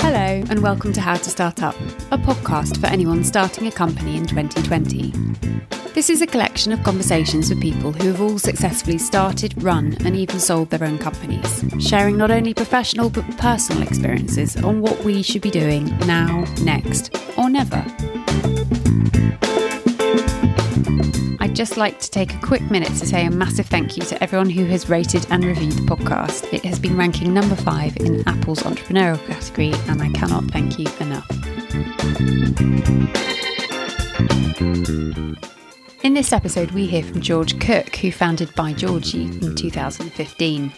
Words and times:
Hello, 0.00 0.42
and 0.50 0.62
welcome 0.62 0.92
to 0.92 1.00
How 1.00 1.14
to 1.14 1.30
Start 1.30 1.62
Up, 1.62 1.74
a 2.10 2.18
podcast 2.18 2.80
for 2.80 2.86
anyone 2.86 3.24
starting 3.24 3.66
a 3.66 3.70
company 3.70 4.16
in 4.16 4.26
2020. 4.26 5.12
This 5.94 6.10
is 6.10 6.22
a 6.22 6.26
collection 6.26 6.72
of 6.72 6.82
conversations 6.82 7.50
with 7.50 7.60
people 7.60 7.92
who 7.92 8.08
have 8.08 8.20
all 8.20 8.38
successfully 8.38 8.98
started, 8.98 9.60
run, 9.62 9.96
and 10.04 10.14
even 10.14 10.38
sold 10.38 10.70
their 10.70 10.86
own 10.86 10.98
companies, 10.98 11.64
sharing 11.80 12.16
not 12.16 12.30
only 12.30 12.54
professional 12.54 13.10
but 13.10 13.24
personal 13.36 13.82
experiences 13.82 14.56
on 14.56 14.80
what 14.80 15.02
we 15.04 15.22
should 15.22 15.42
be 15.42 15.50
doing 15.50 15.86
now, 16.06 16.44
next, 16.62 17.16
or 17.36 17.50
never. 17.50 17.84
Just 21.58 21.76
like 21.76 21.98
to 21.98 22.08
take 22.08 22.32
a 22.32 22.38
quick 22.38 22.62
minute 22.70 22.86
to 22.86 23.04
say 23.04 23.26
a 23.26 23.30
massive 23.32 23.66
thank 23.66 23.96
you 23.96 24.02
to 24.04 24.22
everyone 24.22 24.48
who 24.48 24.64
has 24.66 24.88
rated 24.88 25.26
and 25.28 25.44
reviewed 25.44 25.72
the 25.72 25.82
podcast. 25.82 26.52
It 26.54 26.64
has 26.64 26.78
been 26.78 26.96
ranking 26.96 27.34
number 27.34 27.56
five 27.56 27.96
in 27.96 28.22
Apple's 28.28 28.60
entrepreneurial 28.60 29.18
category, 29.26 29.72
and 29.88 30.00
I 30.00 30.08
cannot 30.10 30.44
thank 30.52 30.78
you 30.78 30.86
enough. 31.00 31.26
In 36.04 36.14
this 36.14 36.32
episode, 36.32 36.70
we 36.70 36.86
hear 36.86 37.02
from 37.02 37.20
George 37.20 37.58
Cook, 37.58 37.96
who 37.96 38.12
founded 38.12 38.54
By 38.54 38.72
Georgie 38.72 39.24
in 39.24 39.56
2015. 39.56 40.72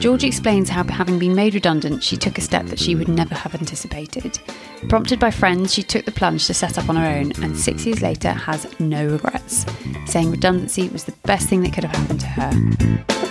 George 0.00 0.22
explains 0.22 0.68
how, 0.68 0.84
having 0.84 1.18
been 1.18 1.34
made 1.34 1.54
redundant, 1.54 2.04
she 2.04 2.18
took 2.18 2.36
a 2.36 2.42
step 2.42 2.66
that 2.66 2.78
she 2.78 2.94
would 2.94 3.08
never 3.08 3.34
have 3.34 3.54
anticipated. 3.54 4.38
Prompted 4.90 5.18
by 5.18 5.30
friends, 5.30 5.72
she 5.72 5.82
took 5.82 6.04
the 6.04 6.12
plunge 6.12 6.46
to 6.48 6.54
set 6.54 6.76
up 6.76 6.90
on 6.90 6.96
her 6.96 7.06
own, 7.06 7.32
and 7.42 7.56
six 7.56 7.86
years 7.86 8.02
later 8.02 8.32
has 8.32 8.66
no 8.78 9.06
regrets, 9.06 9.64
saying 10.04 10.30
redundancy 10.30 10.90
was 10.90 11.04
the 11.04 11.14
best 11.24 11.48
thing 11.48 11.62
that 11.62 11.72
could 11.72 11.84
have 11.84 11.96
happened 11.96 12.20
to 12.20 12.26
her. 12.26 13.25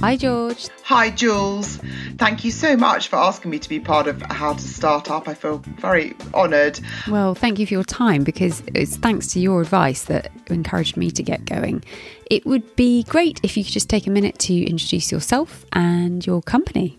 Hi, 0.00 0.16
George. 0.16 0.68
Hi, 0.84 1.10
Jules. 1.10 1.78
Thank 2.18 2.44
you 2.44 2.52
so 2.52 2.76
much 2.76 3.08
for 3.08 3.16
asking 3.16 3.50
me 3.50 3.58
to 3.58 3.68
be 3.68 3.80
part 3.80 4.06
of 4.06 4.22
How 4.22 4.52
to 4.52 4.60
Start 4.60 5.10
Up. 5.10 5.28
I 5.28 5.34
feel 5.34 5.58
very 5.58 6.14
honoured. 6.32 6.78
Well, 7.08 7.34
thank 7.34 7.58
you 7.58 7.66
for 7.66 7.74
your 7.74 7.84
time 7.84 8.22
because 8.22 8.62
it's 8.74 8.96
thanks 8.96 9.26
to 9.28 9.40
your 9.40 9.60
advice 9.60 10.04
that 10.04 10.30
encouraged 10.46 10.96
me 10.96 11.10
to 11.10 11.22
get 11.22 11.44
going. 11.44 11.84
It 12.30 12.46
would 12.46 12.76
be 12.76 13.02
great 13.04 13.40
if 13.42 13.56
you 13.56 13.64
could 13.64 13.72
just 13.72 13.88
take 13.88 14.06
a 14.06 14.10
minute 14.10 14.38
to 14.40 14.54
introduce 14.54 15.10
yourself 15.10 15.66
and 15.72 16.24
your 16.24 16.42
company. 16.42 16.96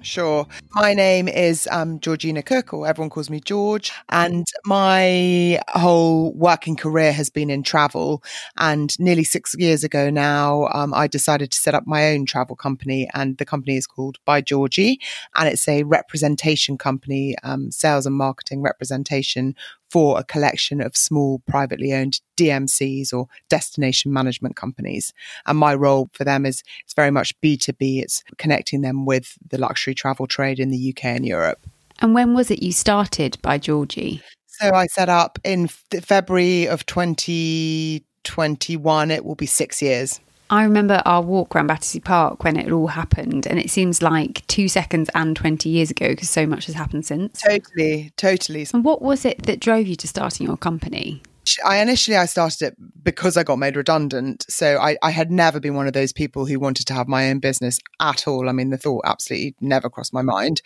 Sure. 0.00 0.46
My 0.74 0.94
name 0.94 1.26
is 1.26 1.68
um, 1.72 1.98
Georgina 1.98 2.42
or 2.72 2.86
everyone 2.86 3.10
calls 3.10 3.30
me 3.30 3.40
George. 3.40 3.90
And 4.08 4.46
my 4.64 5.60
whole 5.68 6.32
working 6.34 6.76
career 6.76 7.12
has 7.12 7.30
been 7.30 7.50
in 7.50 7.62
travel. 7.62 8.22
And 8.56 8.98
nearly 9.00 9.24
six 9.24 9.54
years 9.58 9.82
ago 9.82 10.08
now, 10.08 10.68
um, 10.72 10.94
I 10.94 11.08
decided 11.08 11.50
to 11.50 11.58
set 11.58 11.74
up 11.74 11.86
my 11.86 12.10
own 12.12 12.26
travel 12.26 12.54
company. 12.54 13.08
And 13.12 13.38
the 13.38 13.44
company 13.44 13.76
is 13.76 13.86
called 13.86 14.18
By 14.24 14.40
Georgie. 14.40 15.00
And 15.34 15.48
it's 15.48 15.66
a 15.68 15.82
representation 15.82 16.78
company, 16.78 17.36
um, 17.42 17.70
sales 17.70 18.06
and 18.06 18.14
marketing 18.14 18.62
representation 18.62 19.56
for 19.90 20.18
a 20.18 20.24
collection 20.24 20.80
of 20.80 20.96
small 20.96 21.42
privately 21.46 21.92
owned 21.92 22.22
DMCs 22.36 23.12
or 23.12 23.28
destination 23.48 24.12
management 24.12 24.56
companies. 24.56 25.12
And 25.46 25.56
my 25.58 25.74
role 25.74 26.08
for 26.12 26.24
them 26.24 26.46
is 26.46 26.62
it's 26.84 26.94
very 26.94 27.10
much 27.10 27.38
B2B. 27.40 28.00
It's 28.02 28.22
connecting 28.36 28.82
them 28.82 29.06
with 29.06 29.36
the 29.48 29.58
luxury 29.58 29.94
travel 29.94 30.26
trade 30.26 30.60
in 30.60 30.70
the 30.70 30.90
UK 30.90 31.06
and 31.06 31.26
Europe. 31.26 31.66
And 32.00 32.14
when 32.14 32.34
was 32.34 32.50
it 32.50 32.62
you 32.62 32.72
started 32.72 33.38
by 33.42 33.58
Georgie? 33.58 34.22
So 34.46 34.72
I 34.72 34.86
set 34.86 35.08
up 35.08 35.38
in 35.44 35.68
February 35.68 36.66
of 36.66 36.84
2021. 36.86 39.10
It 39.10 39.24
will 39.24 39.36
be 39.36 39.46
six 39.46 39.80
years. 39.80 40.20
I 40.50 40.62
remember 40.62 41.02
our 41.04 41.20
walk 41.20 41.54
around 41.54 41.66
Battersea 41.66 42.00
Park 42.00 42.42
when 42.42 42.56
it 42.56 42.72
all 42.72 42.86
happened, 42.86 43.46
and 43.46 43.58
it 43.58 43.70
seems 43.70 44.00
like 44.00 44.46
two 44.46 44.68
seconds 44.68 45.10
and 45.14 45.36
20 45.36 45.68
years 45.68 45.90
ago 45.90 46.08
because 46.08 46.30
so 46.30 46.46
much 46.46 46.66
has 46.66 46.74
happened 46.74 47.04
since. 47.04 47.42
Totally, 47.42 48.12
totally. 48.16 48.66
And 48.72 48.84
what 48.84 49.02
was 49.02 49.24
it 49.24 49.42
that 49.44 49.60
drove 49.60 49.86
you 49.86 49.96
to 49.96 50.08
starting 50.08 50.46
your 50.46 50.56
company? 50.56 51.22
I 51.64 51.78
initially 51.78 52.16
I 52.16 52.26
started 52.26 52.62
it 52.62 52.76
because 53.02 53.36
I 53.36 53.42
got 53.42 53.58
made 53.58 53.76
redundant. 53.76 54.44
So 54.48 54.78
I, 54.78 54.96
I 55.02 55.10
had 55.10 55.30
never 55.30 55.60
been 55.60 55.74
one 55.74 55.86
of 55.86 55.92
those 55.92 56.12
people 56.12 56.46
who 56.46 56.58
wanted 56.58 56.86
to 56.86 56.94
have 56.94 57.08
my 57.08 57.30
own 57.30 57.38
business 57.38 57.78
at 58.00 58.26
all. 58.26 58.48
I 58.48 58.52
mean, 58.52 58.70
the 58.70 58.78
thought 58.78 59.04
absolutely 59.06 59.54
never 59.60 59.88
crossed 59.88 60.12
my 60.12 60.22
mind. 60.22 60.62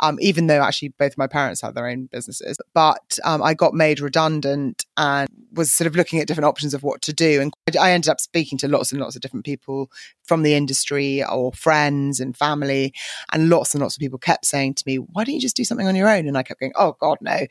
Um, 0.00 0.18
even 0.20 0.46
though 0.46 0.62
actually 0.62 0.90
both 0.90 1.16
my 1.16 1.26
parents 1.26 1.60
had 1.60 1.74
their 1.74 1.88
own 1.88 2.06
businesses, 2.06 2.58
but 2.74 3.18
um, 3.24 3.42
I 3.42 3.54
got 3.54 3.74
made 3.74 4.00
redundant 4.00 4.84
and 4.96 5.28
was 5.52 5.72
sort 5.72 5.86
of 5.86 5.96
looking 5.96 6.20
at 6.20 6.26
different 6.26 6.46
options 6.46 6.74
of 6.74 6.82
what 6.82 7.02
to 7.02 7.12
do. 7.12 7.40
And 7.40 7.52
I 7.78 7.92
ended 7.92 8.08
up 8.08 8.20
speaking 8.20 8.58
to 8.58 8.68
lots 8.68 8.92
and 8.92 9.00
lots 9.00 9.16
of 9.16 9.22
different 9.22 9.46
people 9.46 9.90
from 10.24 10.42
the 10.42 10.54
industry 10.54 11.24
or 11.24 11.52
friends 11.52 12.20
and 12.20 12.36
family, 12.36 12.92
and 13.32 13.48
lots 13.48 13.74
and 13.74 13.82
lots 13.82 13.96
of 13.96 14.00
people 14.00 14.18
kept 14.18 14.46
saying 14.46 14.74
to 14.74 14.84
me, 14.86 14.96
"Why 14.96 15.24
don't 15.24 15.34
you 15.34 15.40
just 15.40 15.56
do 15.56 15.64
something 15.64 15.86
on 15.86 15.96
your 15.96 16.08
own?" 16.08 16.28
And 16.28 16.36
I 16.36 16.42
kept 16.42 16.60
going, 16.60 16.72
"Oh 16.76 16.96
God, 17.00 17.18
no." 17.20 17.46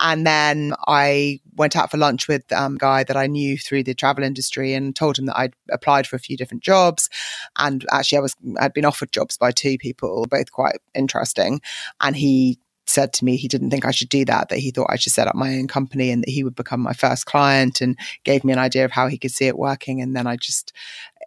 And 0.00 0.26
then 0.26 0.74
I 0.86 1.40
went 1.56 1.76
out 1.76 1.90
for 1.90 1.96
lunch 2.04 2.28
with 2.28 2.50
um, 2.52 2.76
a 2.76 2.78
guy 2.78 3.04
that 3.04 3.16
I 3.16 3.26
knew 3.26 3.56
through 3.56 3.84
the 3.84 3.94
travel 3.94 4.24
industry 4.24 4.74
and 4.74 4.94
told 4.94 5.18
him 5.18 5.26
that 5.26 5.38
I'd 5.38 5.54
applied 5.70 6.06
for 6.06 6.16
a 6.16 6.20
few 6.26 6.36
different 6.36 6.62
jobs. 6.62 7.08
And 7.56 7.84
actually, 7.90 8.18
I 8.18 8.22
was, 8.22 8.36
I'd 8.60 8.74
been 8.74 8.84
offered 8.84 9.12
jobs 9.12 9.36
by 9.38 9.50
two 9.50 9.78
people, 9.78 10.26
both 10.30 10.52
quite 10.52 10.78
interesting. 10.94 11.60
And 12.00 12.16
he 12.16 12.58
said 12.86 13.12
to 13.14 13.24
me 13.24 13.36
he 13.36 13.48
didn't 13.48 13.70
think 13.70 13.86
I 13.86 13.90
should 13.90 14.08
do 14.08 14.24
that, 14.26 14.48
that 14.48 14.58
he 14.58 14.70
thought 14.70 14.90
I 14.90 14.96
should 14.96 15.12
set 15.12 15.28
up 15.28 15.34
my 15.34 15.56
own 15.56 15.68
company 15.68 16.10
and 16.10 16.22
that 16.22 16.30
he 16.30 16.44
would 16.44 16.54
become 16.54 16.80
my 16.80 16.92
first 16.92 17.26
client 17.26 17.80
and 17.80 17.98
gave 18.24 18.44
me 18.44 18.52
an 18.52 18.58
idea 18.58 18.84
of 18.84 18.92
how 18.92 19.08
he 19.08 19.18
could 19.18 19.30
see 19.30 19.46
it 19.46 19.58
working. 19.58 20.00
And 20.02 20.14
then 20.14 20.26
I 20.26 20.36
just 20.36 20.72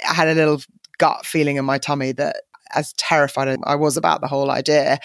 I 0.07 0.13
had 0.13 0.27
a 0.27 0.35
little 0.35 0.61
gut 0.97 1.25
feeling 1.25 1.57
in 1.57 1.65
my 1.65 1.77
tummy 1.77 2.11
that 2.13 2.37
as 2.73 2.93
terrified 2.93 3.47
as 3.47 3.57
I 3.63 3.75
was 3.75 3.97
about 3.97 4.21
the 4.21 4.27
whole 4.27 4.51
idea, 4.51 4.99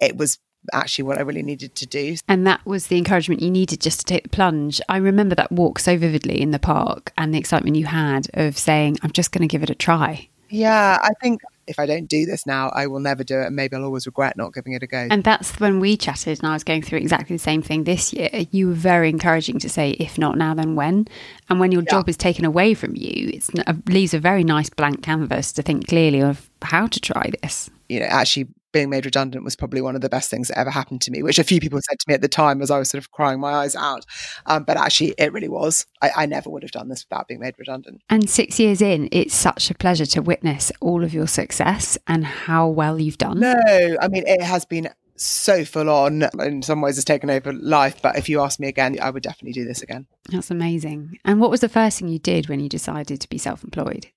it 0.00 0.16
was 0.16 0.38
actually 0.72 1.04
what 1.04 1.18
I 1.18 1.22
really 1.22 1.42
needed 1.42 1.74
to 1.76 1.86
do. 1.86 2.16
And 2.28 2.46
that 2.46 2.64
was 2.66 2.88
the 2.88 2.98
encouragement 2.98 3.42
you 3.42 3.50
needed 3.50 3.80
just 3.80 4.00
to 4.00 4.04
take 4.04 4.24
the 4.24 4.28
plunge. 4.28 4.80
I 4.88 4.98
remember 4.98 5.34
that 5.34 5.52
walk 5.52 5.78
so 5.78 5.96
vividly 5.96 6.40
in 6.40 6.50
the 6.50 6.58
park 6.58 7.12
and 7.16 7.34
the 7.34 7.38
excitement 7.38 7.76
you 7.76 7.86
had 7.86 8.28
of 8.34 8.58
saying, 8.58 8.98
I'm 9.02 9.12
just 9.12 9.32
going 9.32 9.42
to 9.42 9.48
give 9.48 9.62
it 9.62 9.70
a 9.70 9.74
try. 9.74 10.28
Yeah, 10.50 10.98
I 11.02 11.10
think 11.20 11.42
if 11.66 11.78
I 11.78 11.84
don't 11.84 12.06
do 12.06 12.24
this 12.24 12.46
now, 12.46 12.70
I 12.70 12.86
will 12.86 13.00
never 13.00 13.22
do 13.22 13.38
it. 13.38 13.46
And 13.46 13.56
maybe 13.56 13.76
I'll 13.76 13.84
always 13.84 14.06
regret 14.06 14.36
not 14.36 14.54
giving 14.54 14.72
it 14.72 14.82
a 14.82 14.86
go. 14.86 15.06
And 15.10 15.22
that's 15.22 15.60
when 15.60 15.78
we 15.78 15.96
chatted, 15.96 16.38
and 16.38 16.48
I 16.48 16.54
was 16.54 16.64
going 16.64 16.82
through 16.82 17.00
exactly 17.00 17.36
the 17.36 17.42
same 17.42 17.60
thing 17.60 17.84
this 17.84 18.12
year. 18.12 18.30
You 18.50 18.68
were 18.68 18.74
very 18.74 19.10
encouraging 19.10 19.58
to 19.60 19.68
say, 19.68 19.90
if 19.90 20.16
not 20.16 20.38
now, 20.38 20.54
then 20.54 20.74
when? 20.74 21.06
And 21.50 21.60
when 21.60 21.70
your 21.70 21.82
yeah. 21.82 21.90
job 21.90 22.08
is 22.08 22.16
taken 22.16 22.46
away 22.46 22.72
from 22.72 22.96
you, 22.96 23.30
it 23.34 23.48
uh, 23.66 23.74
leaves 23.86 24.14
a 24.14 24.18
very 24.18 24.42
nice 24.42 24.70
blank 24.70 25.02
canvas 25.02 25.52
to 25.52 25.62
think 25.62 25.86
clearly 25.86 26.22
of 26.22 26.48
how 26.62 26.86
to 26.86 26.98
try 27.00 27.30
this. 27.42 27.68
You 27.90 28.00
know, 28.00 28.06
actually 28.06 28.48
being 28.72 28.90
made 28.90 29.04
redundant 29.04 29.44
was 29.44 29.56
probably 29.56 29.80
one 29.80 29.94
of 29.94 30.00
the 30.00 30.08
best 30.08 30.30
things 30.30 30.48
that 30.48 30.58
ever 30.58 30.70
happened 30.70 31.00
to 31.02 31.10
me, 31.10 31.22
which 31.22 31.38
a 31.38 31.44
few 31.44 31.60
people 31.60 31.80
said 31.80 31.98
to 31.98 32.04
me 32.08 32.14
at 32.14 32.20
the 32.20 32.28
time 32.28 32.60
as 32.62 32.70
I 32.70 32.78
was 32.78 32.90
sort 32.90 33.02
of 33.02 33.10
crying 33.10 33.40
my 33.40 33.52
eyes 33.52 33.74
out. 33.74 34.04
Um, 34.46 34.64
but 34.64 34.76
actually, 34.76 35.14
it 35.18 35.32
really 35.32 35.48
was. 35.48 35.86
I, 36.02 36.10
I, 36.16 36.26
never 36.26 36.50
would 36.50 36.62
have 36.62 36.72
done 36.72 36.88
this 36.88 37.04
without 37.08 37.28
being 37.28 37.40
made 37.40 37.54
redundant. 37.58 38.02
And 38.10 38.28
six 38.28 38.60
years 38.60 38.82
in, 38.82 39.08
it's 39.10 39.34
such 39.34 39.70
a 39.70 39.74
pleasure 39.74 40.06
to 40.06 40.22
witness 40.22 40.70
all 40.80 41.02
of 41.02 41.14
your 41.14 41.26
success 41.26 41.96
and 42.06 42.24
how 42.24 42.68
well 42.68 43.00
you've 43.00 43.18
done. 43.18 43.40
No, 43.40 43.54
I 44.00 44.08
mean, 44.08 44.24
it 44.26 44.42
has 44.42 44.64
been 44.64 44.88
so 45.20 45.64
full 45.64 45.90
on. 45.90 46.28
In 46.40 46.62
some 46.62 46.80
ways, 46.80 46.98
it's 46.98 47.04
taken 47.04 47.30
over 47.30 47.52
life. 47.52 48.00
But 48.02 48.16
if 48.16 48.28
you 48.28 48.40
ask 48.40 48.60
me 48.60 48.68
again, 48.68 48.96
I 49.00 49.10
would 49.10 49.22
definitely 49.22 49.52
do 49.52 49.64
this 49.64 49.82
again. 49.82 50.06
That's 50.30 50.50
amazing. 50.50 51.18
And 51.24 51.40
what 51.40 51.50
was 51.50 51.60
the 51.60 51.68
first 51.68 51.98
thing 51.98 52.08
you 52.08 52.18
did 52.18 52.48
when 52.48 52.60
you 52.60 52.68
decided 52.68 53.20
to 53.20 53.28
be 53.28 53.38
self 53.38 53.64
employed? 53.64 54.08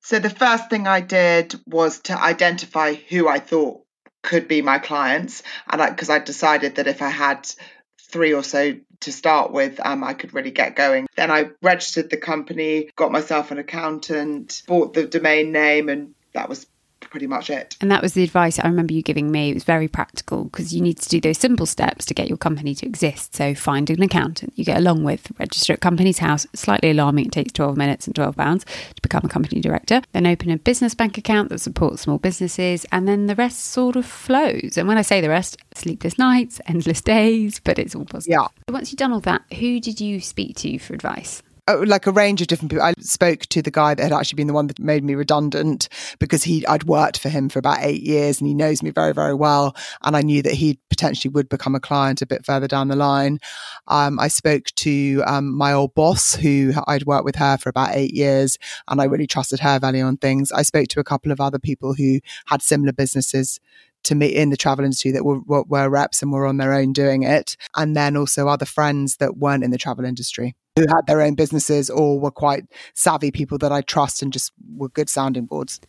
So 0.00 0.18
the 0.18 0.30
first 0.30 0.70
thing 0.70 0.86
I 0.86 1.00
did 1.00 1.54
was 1.66 2.00
to 2.00 2.20
identify 2.20 2.94
who 2.94 3.28
I 3.28 3.38
thought 3.38 3.82
could 4.22 4.48
be 4.48 4.62
my 4.62 4.78
clients, 4.78 5.42
and 5.70 5.82
because 5.90 6.10
I, 6.10 6.16
I, 6.16 6.18
decided 6.20 6.76
that 6.76 6.86
if 6.86 7.02
I 7.02 7.08
had 7.08 7.48
three 8.00 8.32
or 8.32 8.42
so 8.42 8.74
to 9.00 9.12
start 9.12 9.52
with, 9.52 9.80
um, 9.84 10.04
I 10.04 10.14
could 10.14 10.34
really 10.34 10.50
get 10.50 10.76
going. 10.76 11.08
Then 11.16 11.30
I 11.30 11.50
registered 11.60 12.10
the 12.10 12.16
company, 12.16 12.90
got 12.96 13.10
myself 13.10 13.50
an 13.50 13.58
accountant, 13.58 14.62
bought 14.66 14.94
the 14.94 15.06
domain 15.06 15.50
name, 15.50 15.88
and 15.88 16.14
that 16.34 16.48
was 16.48 16.66
pretty 17.12 17.26
much 17.26 17.50
it. 17.50 17.76
And 17.80 17.90
that 17.90 18.02
was 18.02 18.14
the 18.14 18.24
advice 18.24 18.58
I 18.58 18.66
remember 18.66 18.94
you 18.94 19.02
giving 19.02 19.30
me. 19.30 19.50
It 19.50 19.54
was 19.54 19.64
very 19.64 19.86
practical 19.86 20.44
because 20.44 20.74
you 20.74 20.80
need 20.80 20.98
to 20.98 21.08
do 21.08 21.20
those 21.20 21.36
simple 21.36 21.66
steps 21.66 22.06
to 22.06 22.14
get 22.14 22.26
your 22.26 22.38
company 22.38 22.74
to 22.74 22.86
exist. 22.86 23.36
So 23.36 23.54
find 23.54 23.88
an 23.90 24.02
accountant 24.02 24.54
you 24.56 24.64
get 24.64 24.78
along 24.78 25.04
with, 25.04 25.30
register 25.38 25.74
at 25.74 25.80
Companies 25.80 26.18
House. 26.18 26.46
Slightly 26.54 26.90
alarming, 26.90 27.26
it 27.26 27.32
takes 27.32 27.52
12 27.52 27.76
minutes 27.76 28.06
and 28.06 28.16
12 28.16 28.34
pounds 28.34 28.64
to 28.64 29.02
become 29.02 29.22
a 29.24 29.28
company 29.28 29.60
director. 29.60 30.00
Then 30.12 30.26
open 30.26 30.50
a 30.50 30.56
business 30.56 30.94
bank 30.94 31.18
account 31.18 31.50
that 31.50 31.60
supports 31.60 32.02
small 32.02 32.18
businesses, 32.18 32.86
and 32.90 33.06
then 33.06 33.26
the 33.26 33.34
rest 33.34 33.66
sort 33.66 33.94
of 33.94 34.06
flows. 34.06 34.78
And 34.78 34.88
when 34.88 34.96
I 34.96 35.02
say 35.02 35.20
the 35.20 35.28
rest, 35.28 35.58
sleepless 35.74 36.18
nights, 36.18 36.62
endless 36.66 37.00
days, 37.02 37.60
but 37.60 37.78
it's 37.78 37.94
all 37.94 38.06
positive. 38.06 38.32
Yeah. 38.40 38.48
Once 38.72 38.90
you've 38.90 38.98
done 38.98 39.12
all 39.12 39.20
that, 39.20 39.42
who 39.52 39.80
did 39.80 40.00
you 40.00 40.18
speak 40.18 40.56
to 40.56 40.78
for 40.78 40.94
advice? 40.94 41.42
Oh, 41.68 41.84
like 41.86 42.08
a 42.08 42.10
range 42.10 42.40
of 42.40 42.48
different 42.48 42.72
people. 42.72 42.84
I 42.84 42.92
spoke 42.98 43.42
to 43.42 43.62
the 43.62 43.70
guy 43.70 43.94
that 43.94 44.02
had 44.02 44.12
actually 44.12 44.34
been 44.34 44.48
the 44.48 44.52
one 44.52 44.66
that 44.66 44.80
made 44.80 45.04
me 45.04 45.14
redundant 45.14 45.88
because 46.18 46.42
he 46.42 46.66
I'd 46.66 46.82
worked 46.84 47.20
for 47.20 47.28
him 47.28 47.48
for 47.48 47.60
about 47.60 47.78
eight 47.82 48.02
years 48.02 48.40
and 48.40 48.48
he 48.48 48.54
knows 48.54 48.82
me 48.82 48.90
very 48.90 49.14
very 49.14 49.34
well, 49.34 49.76
and 50.02 50.16
I 50.16 50.22
knew 50.22 50.42
that 50.42 50.54
he 50.54 50.80
potentially 50.90 51.30
would 51.30 51.48
become 51.48 51.76
a 51.76 51.80
client 51.80 52.20
a 52.20 52.26
bit 52.26 52.44
further 52.44 52.66
down 52.66 52.88
the 52.88 52.96
line. 52.96 53.38
Um, 53.86 54.18
I 54.18 54.26
spoke 54.26 54.64
to 54.76 55.22
um, 55.24 55.56
my 55.56 55.72
old 55.72 55.94
boss 55.94 56.34
who 56.34 56.72
I'd 56.88 57.06
worked 57.06 57.24
with 57.24 57.36
her 57.36 57.56
for 57.58 57.68
about 57.68 57.94
eight 57.94 58.12
years, 58.12 58.58
and 58.88 59.00
I 59.00 59.04
really 59.04 59.28
trusted 59.28 59.60
her 59.60 59.78
value 59.78 60.02
on 60.02 60.16
things. 60.16 60.50
I 60.50 60.62
spoke 60.62 60.88
to 60.88 61.00
a 61.00 61.04
couple 61.04 61.30
of 61.30 61.40
other 61.40 61.60
people 61.60 61.94
who 61.94 62.18
had 62.46 62.60
similar 62.60 62.92
businesses 62.92 63.60
to 64.02 64.16
me 64.16 64.26
in 64.26 64.50
the 64.50 64.56
travel 64.56 64.84
industry 64.84 65.12
that 65.12 65.24
were, 65.24 65.38
were, 65.46 65.62
were 65.62 65.88
reps 65.88 66.22
and 66.22 66.32
were 66.32 66.44
on 66.44 66.56
their 66.56 66.72
own 66.72 66.92
doing 66.92 67.22
it, 67.22 67.56
and 67.76 67.96
then 67.96 68.16
also 68.16 68.48
other 68.48 68.66
friends 68.66 69.18
that 69.18 69.36
weren't 69.36 69.62
in 69.62 69.70
the 69.70 69.78
travel 69.78 70.04
industry 70.04 70.56
who 70.76 70.86
had 70.88 71.06
their 71.06 71.20
own 71.20 71.34
businesses 71.34 71.90
or 71.90 72.18
were 72.18 72.30
quite 72.30 72.64
savvy 72.94 73.30
people 73.30 73.58
that 73.58 73.72
I 73.72 73.82
trust 73.82 74.22
and 74.22 74.32
just 74.32 74.52
were 74.76 74.88
good 74.88 75.08
sounding 75.08 75.46
boards. 75.46 75.80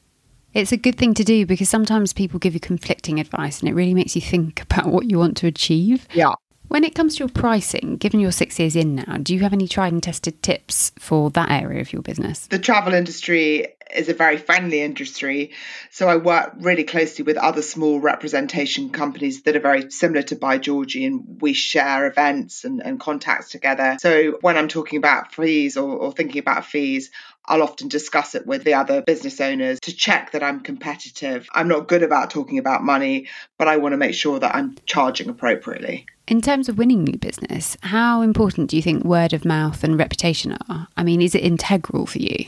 It's 0.53 0.71
a 0.71 0.77
good 0.77 0.97
thing 0.97 1.13
to 1.15 1.23
do 1.23 1.45
because 1.45 1.69
sometimes 1.69 2.13
people 2.13 2.39
give 2.39 2.53
you 2.53 2.59
conflicting 2.59 3.19
advice 3.19 3.59
and 3.59 3.69
it 3.69 3.73
really 3.73 3.93
makes 3.93 4.15
you 4.15 4.21
think 4.21 4.61
about 4.61 4.87
what 4.87 5.09
you 5.09 5.17
want 5.17 5.37
to 5.37 5.47
achieve. 5.47 6.07
Yeah. 6.13 6.33
When 6.67 6.83
it 6.83 6.95
comes 6.95 7.15
to 7.15 7.19
your 7.19 7.29
pricing, 7.29 7.97
given 7.97 8.19
you're 8.19 8.31
six 8.31 8.59
years 8.59 8.75
in 8.75 8.95
now, 8.95 9.17
do 9.17 9.33
you 9.33 9.41
have 9.41 9.53
any 9.53 9.67
tried 9.67 9.93
and 9.93 10.01
tested 10.01 10.41
tips 10.41 10.91
for 10.97 11.29
that 11.31 11.51
area 11.51 11.81
of 11.81 11.93
your 11.93 12.01
business? 12.01 12.47
The 12.47 12.59
travel 12.59 12.93
industry 12.93 13.67
is 13.95 14.09
a 14.09 14.13
very 14.13 14.37
friendly 14.37 14.81
industry. 14.81 15.51
So 15.91 16.07
I 16.07 16.17
work 16.17 16.53
really 16.57 16.83
closely 16.83 17.23
with 17.23 17.37
other 17.37 17.61
small 17.61 17.99
representation 17.99 18.89
companies 18.89 19.43
that 19.43 19.55
are 19.55 19.61
very 19.61 19.91
similar 19.91 20.23
to 20.23 20.35
By 20.35 20.57
Georgie 20.57 21.05
and 21.05 21.41
we 21.41 21.53
share 21.53 22.07
events 22.07 22.63
and, 22.63 22.81
and 22.83 22.99
contacts 22.99 23.49
together. 23.49 23.97
So 23.99 24.37
when 24.41 24.57
I'm 24.57 24.67
talking 24.67 24.97
about 24.97 25.33
fees 25.33 25.77
or, 25.77 25.89
or 25.89 26.11
thinking 26.11 26.39
about 26.39 26.65
fees, 26.65 27.11
I'll 27.45 27.63
often 27.63 27.89
discuss 27.89 28.35
it 28.35 28.47
with 28.47 28.63
the 28.63 28.75
other 28.75 29.01
business 29.01 29.41
owners 29.41 29.79
to 29.81 29.93
check 29.93 30.31
that 30.31 30.43
I'm 30.43 30.61
competitive. 30.61 31.47
I'm 31.53 31.67
not 31.67 31.87
good 31.87 32.03
about 32.03 32.29
talking 32.29 32.57
about 32.57 32.83
money, 32.83 33.27
but 33.57 33.67
I 33.67 33.77
want 33.77 33.93
to 33.93 33.97
make 33.97 34.15
sure 34.15 34.39
that 34.39 34.55
I'm 34.55 34.75
charging 34.85 35.29
appropriately. 35.29 36.05
In 36.25 36.39
terms 36.39 36.69
of 36.69 36.77
winning 36.77 37.03
new 37.03 37.17
business, 37.17 37.75
how 37.81 38.21
important 38.21 38.69
do 38.69 38.77
you 38.77 38.81
think 38.81 39.03
word 39.03 39.33
of 39.33 39.43
mouth 39.43 39.83
and 39.83 39.99
reputation 39.99 40.57
are? 40.69 40.87
I 40.95 41.03
mean, 41.03 41.21
is 41.21 41.35
it 41.35 41.43
integral 41.43 42.05
for 42.05 42.19
you? 42.19 42.45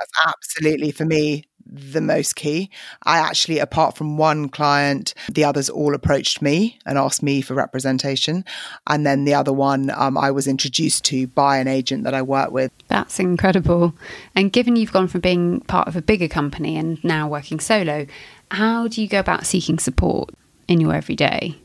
That's 0.00 0.34
absolutely 0.34 0.92
for 0.92 1.04
me 1.04 1.44
the 1.66 2.00
most 2.00 2.36
key. 2.36 2.70
I 3.04 3.18
actually, 3.18 3.58
apart 3.58 3.96
from 3.96 4.16
one 4.16 4.48
client, 4.48 5.14
the 5.30 5.44
others 5.44 5.68
all 5.68 5.94
approached 5.94 6.42
me 6.42 6.78
and 6.84 6.98
asked 6.98 7.22
me 7.22 7.42
for 7.42 7.54
representation. 7.54 8.44
And 8.86 9.06
then 9.06 9.24
the 9.24 9.34
other 9.34 9.52
one 9.52 9.90
um, 9.90 10.18
I 10.18 10.30
was 10.30 10.48
introduced 10.48 11.04
to 11.06 11.26
by 11.28 11.58
an 11.58 11.68
agent 11.68 12.04
that 12.04 12.14
I 12.14 12.22
work 12.22 12.50
with. 12.50 12.72
That's 12.88 13.20
incredible. 13.20 13.94
And 14.34 14.52
given 14.52 14.74
you've 14.74 14.92
gone 14.92 15.06
from 15.06 15.20
being 15.20 15.60
part 15.60 15.86
of 15.86 15.96
a 15.96 16.02
bigger 16.02 16.28
company 16.28 16.76
and 16.76 17.02
now 17.04 17.28
working 17.28 17.60
solo, 17.60 18.06
how 18.50 18.88
do 18.88 19.00
you 19.00 19.06
go 19.06 19.20
about 19.20 19.46
seeking 19.46 19.78
support 19.78 20.30
in 20.66 20.80
your 20.80 20.94
everyday? 20.94 21.56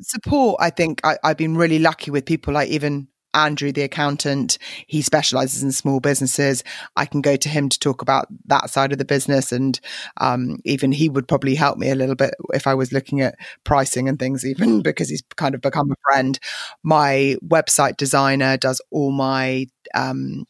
support, 0.00 0.58
I 0.60 0.70
think 0.70 1.00
I, 1.04 1.16
have 1.22 1.36
been 1.36 1.56
really 1.56 1.78
lucky 1.78 2.10
with 2.10 2.26
people 2.26 2.52
like 2.52 2.68
even 2.68 3.08
Andrew, 3.36 3.70
the 3.70 3.82
accountant. 3.82 4.58
He 4.86 5.02
specializes 5.02 5.62
in 5.62 5.70
small 5.70 6.00
businesses. 6.00 6.64
I 6.96 7.06
can 7.06 7.20
go 7.20 7.36
to 7.36 7.48
him 7.48 7.68
to 7.68 7.78
talk 7.78 8.02
about 8.02 8.26
that 8.46 8.70
side 8.70 8.92
of 8.92 8.98
the 8.98 9.04
business. 9.04 9.52
And 9.52 9.78
um, 10.16 10.58
even 10.64 10.90
he 10.90 11.08
would 11.08 11.28
probably 11.28 11.54
help 11.54 11.78
me 11.78 11.90
a 11.90 11.94
little 11.94 12.16
bit 12.16 12.34
if 12.54 12.66
I 12.66 12.74
was 12.74 12.92
looking 12.92 13.20
at 13.20 13.36
pricing 13.64 14.08
and 14.08 14.18
things, 14.18 14.44
even 14.44 14.82
because 14.82 15.08
he's 15.08 15.22
kind 15.36 15.54
of 15.54 15.60
become 15.60 15.92
a 15.92 16.10
friend. 16.10 16.38
My 16.82 17.36
website 17.46 17.96
designer 17.96 18.56
does 18.56 18.80
all 18.90 19.12
my 19.12 19.66
um, 19.94 20.46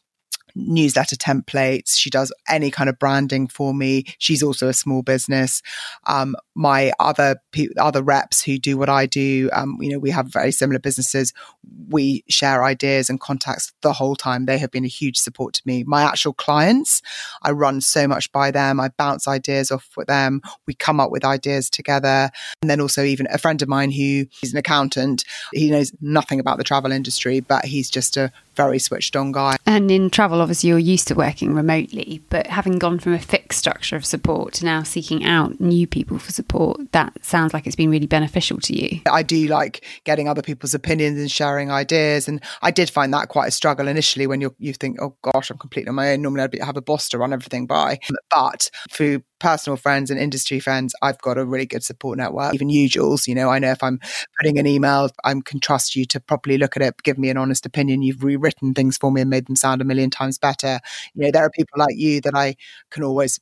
newsletter 0.57 1.15
templates. 1.15 1.95
She 1.95 2.09
does 2.09 2.33
any 2.49 2.71
kind 2.71 2.89
of 2.89 2.99
branding 2.99 3.47
for 3.47 3.73
me. 3.73 4.05
She's 4.17 4.41
also 4.41 4.67
a 4.67 4.73
small 4.73 5.03
business. 5.03 5.61
Um, 6.05 6.35
my 6.55 6.91
other 6.99 7.37
other 7.77 8.01
reps 8.01 8.43
who 8.43 8.57
do 8.57 8.77
what 8.77 8.89
I 8.89 9.05
do, 9.05 9.49
um, 9.53 9.77
you 9.79 9.89
know, 9.89 9.99
we 9.99 10.09
have 10.09 10.27
very 10.27 10.51
similar 10.51 10.79
businesses. 10.79 11.33
We 11.89 12.23
share 12.29 12.63
ideas 12.63 13.09
and 13.09 13.19
contacts 13.19 13.73
the 13.81 13.93
whole 13.93 14.15
time. 14.15 14.45
They 14.45 14.57
have 14.57 14.71
been 14.71 14.85
a 14.85 14.89
huge 14.89 15.17
support 15.17 15.53
to 15.55 15.61
me. 15.65 15.83
My 15.83 16.03
actual 16.03 16.33
clients, 16.33 17.01
I 17.43 17.51
run 17.51 17.81
so 17.81 18.07
much 18.07 18.31
by 18.31 18.51
them. 18.51 18.79
I 18.79 18.89
bounce 18.89 19.27
ideas 19.27 19.71
off 19.71 19.89
with 19.95 20.07
them. 20.07 20.41
We 20.65 20.73
come 20.73 20.99
up 20.99 21.11
with 21.11 21.23
ideas 21.23 21.69
together. 21.69 22.29
And 22.61 22.69
then 22.69 22.81
also 22.81 23.03
even 23.03 23.27
a 23.29 23.37
friend 23.37 23.61
of 23.61 23.67
mine 23.67 23.91
who 23.91 24.25
is 24.41 24.51
an 24.51 24.57
accountant. 24.57 25.23
He 25.53 25.69
knows 25.69 25.91
nothing 26.01 26.39
about 26.39 26.57
the 26.57 26.63
travel 26.63 26.91
industry, 26.91 27.39
but 27.39 27.65
he's 27.65 27.89
just 27.89 28.17
a 28.17 28.31
very 28.57 28.79
switched 28.79 29.15
on 29.15 29.31
guy. 29.31 29.55
And 29.65 29.89
in 29.89 30.09
travel, 30.09 30.41
obviously, 30.41 30.69
you're 30.69 30.79
used 30.79 31.07
to 31.07 31.15
working 31.15 31.53
remotely, 31.53 32.21
but 32.29 32.47
having 32.47 32.79
gone 32.79 32.99
from 32.99 33.13
a 33.13 33.19
fixed 33.19 33.59
structure 33.59 33.95
of 33.95 34.05
support 34.05 34.55
to 34.55 34.65
now 34.65 34.83
seeking 34.83 35.23
out 35.23 35.61
new 35.61 35.87
people 35.87 36.17
for 36.19 36.31
support, 36.31 36.91
that 36.91 37.23
sounds 37.23 37.53
like 37.53 37.67
it's 37.67 37.75
been 37.75 37.91
really 37.91 38.07
beneficial 38.07 38.59
to 38.61 38.75
you. 38.75 38.99
I 39.09 39.23
do 39.23 39.47
like 39.47 39.85
getting 40.03 40.27
other 40.27 40.41
people's 40.41 40.73
opinions 40.73 41.19
and 41.19 41.31
sharing 41.31 41.71
ideas. 41.71 42.27
And 42.27 42.43
I 42.61 42.71
did 42.71 42.89
find 42.89 43.13
that 43.13 43.29
quite 43.29 43.47
a 43.47 43.51
struggle 43.51 43.87
initially 43.87 44.27
when 44.27 44.41
you 44.41 44.55
you 44.57 44.73
think, 44.73 44.99
oh 45.01 45.15
gosh, 45.21 45.51
I'm 45.51 45.57
completely 45.57 45.89
on 45.89 45.95
my 45.95 46.13
own. 46.13 46.23
Normally 46.23 46.43
I'd 46.43 46.65
have 46.65 46.77
a 46.77 46.81
boss 46.81 47.07
to 47.09 47.17
run 47.17 47.33
everything 47.33 47.67
by. 47.67 47.99
But 48.31 48.71
through 48.91 49.21
personal 49.39 49.77
friends 49.77 50.09
and 50.11 50.19
industry 50.19 50.59
friends, 50.59 50.95
I've 51.01 51.19
got 51.21 51.37
a 51.37 51.45
really 51.45 51.65
good 51.65 51.83
support 51.83 52.17
network. 52.17 52.53
Even 52.53 52.69
you, 52.69 52.87
Jules, 52.89 53.27
you 53.27 53.35
know, 53.35 53.49
I 53.49 53.59
know 53.59 53.71
if 53.71 53.83
I'm 53.83 53.99
putting 54.39 54.57
an 54.59 54.67
email, 54.67 55.09
I 55.23 55.33
can 55.45 55.59
trust 55.59 55.95
you 55.95 56.05
to 56.05 56.19
properly 56.19 56.57
look 56.57 56.75
at 56.75 56.81
it, 56.83 57.03
give 57.03 57.17
me 57.17 57.29
an 57.29 57.37
honest 57.37 57.65
opinion. 57.65 58.01
You've 58.01 58.23
rewritten 58.23 58.73
things 58.73 58.97
for 58.97 59.11
me 59.11 59.21
and 59.21 59.29
made 59.29 59.47
them 59.47 59.55
sound 59.55 59.81
a 59.81 59.85
million 59.85 60.09
times 60.09 60.37
better. 60.37 60.79
You 61.13 61.25
know, 61.25 61.31
there 61.31 61.43
are 61.45 61.49
people 61.51 61.79
like 61.79 61.95
you 61.97 62.21
that 62.21 62.35
I 62.35 62.55
can 62.91 63.03
always 63.03 63.39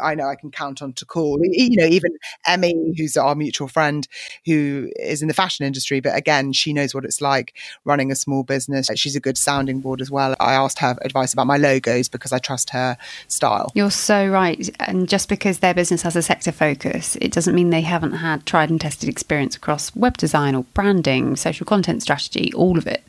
I 0.00 0.14
know 0.14 0.28
I 0.28 0.36
can 0.36 0.50
count 0.50 0.82
on 0.82 0.92
to 0.94 1.04
call. 1.04 1.38
You 1.42 1.76
know, 1.76 1.86
even 1.86 2.16
Emmy, 2.46 2.94
who's 2.96 3.16
our 3.16 3.34
mutual 3.34 3.68
friend, 3.68 4.06
who 4.46 4.90
is 4.96 5.22
in 5.22 5.28
the 5.28 5.34
fashion 5.34 5.66
industry, 5.66 6.00
but 6.00 6.16
again, 6.16 6.52
she 6.52 6.72
knows 6.72 6.94
what 6.94 7.04
it's 7.04 7.20
like 7.20 7.54
running 7.84 8.10
a 8.10 8.14
small 8.14 8.42
business. 8.42 8.88
She's 8.94 9.16
a 9.16 9.20
good 9.20 9.38
sounding 9.38 9.80
board 9.80 10.00
as 10.00 10.10
well. 10.10 10.34
I 10.40 10.54
asked 10.54 10.78
her 10.78 10.96
advice 11.02 11.32
about 11.32 11.46
my 11.46 11.56
logos 11.56 12.08
because 12.08 12.32
I 12.32 12.38
trust 12.38 12.70
her 12.70 12.96
style. 13.28 13.70
You're 13.74 13.90
so 13.90 14.26
right. 14.26 14.68
And 14.80 15.08
just 15.08 15.28
because 15.28 15.58
their 15.58 15.74
business 15.74 16.02
has 16.02 16.16
a 16.16 16.22
sector 16.22 16.52
focus, 16.52 17.16
it 17.20 17.32
doesn't 17.32 17.54
mean 17.54 17.70
they 17.70 17.82
haven't 17.82 18.12
had 18.12 18.46
tried 18.46 18.70
and 18.70 18.80
tested 18.80 19.08
experience 19.08 19.56
across 19.56 19.94
web 19.94 20.16
design 20.16 20.54
or 20.54 20.64
branding, 20.74 21.36
social 21.36 21.66
content 21.66 22.02
strategy, 22.02 22.52
all 22.54 22.78
of 22.78 22.86
it. 22.86 23.02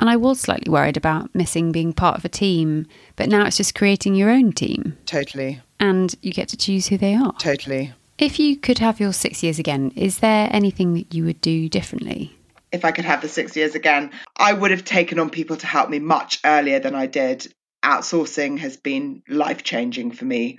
And 0.00 0.08
I 0.08 0.16
was 0.16 0.40
slightly 0.40 0.70
worried 0.70 0.96
about 0.96 1.34
missing 1.34 1.72
being 1.72 1.92
part 1.92 2.16
of 2.16 2.24
a 2.24 2.28
team, 2.28 2.86
but 3.16 3.28
now 3.28 3.46
it's 3.46 3.56
just 3.56 3.74
creating 3.74 4.14
your 4.14 4.30
own 4.30 4.52
team. 4.52 4.96
Totally 5.06 5.60
and 5.80 6.14
you 6.22 6.32
get 6.32 6.48
to 6.48 6.56
choose 6.56 6.88
who 6.88 6.98
they 6.98 7.14
are. 7.14 7.32
Totally. 7.34 7.92
If 8.18 8.38
you 8.40 8.56
could 8.56 8.78
have 8.78 8.98
your 8.98 9.12
six 9.12 9.42
years 9.42 9.58
again, 9.58 9.92
is 9.94 10.18
there 10.18 10.48
anything 10.52 10.94
that 10.94 11.14
you 11.14 11.24
would 11.24 11.40
do 11.40 11.68
differently? 11.68 12.36
If 12.72 12.84
I 12.84 12.90
could 12.90 13.04
have 13.04 13.22
the 13.22 13.28
six 13.28 13.56
years 13.56 13.74
again, 13.74 14.10
I 14.36 14.52
would 14.52 14.72
have 14.72 14.84
taken 14.84 15.18
on 15.18 15.30
people 15.30 15.56
to 15.56 15.66
help 15.66 15.88
me 15.88 16.00
much 16.00 16.40
earlier 16.44 16.80
than 16.80 16.94
I 16.94 17.06
did. 17.06 17.46
Outsourcing 17.84 18.58
has 18.58 18.76
been 18.76 19.22
life 19.28 19.62
changing 19.62 20.10
for 20.10 20.24
me. 20.24 20.58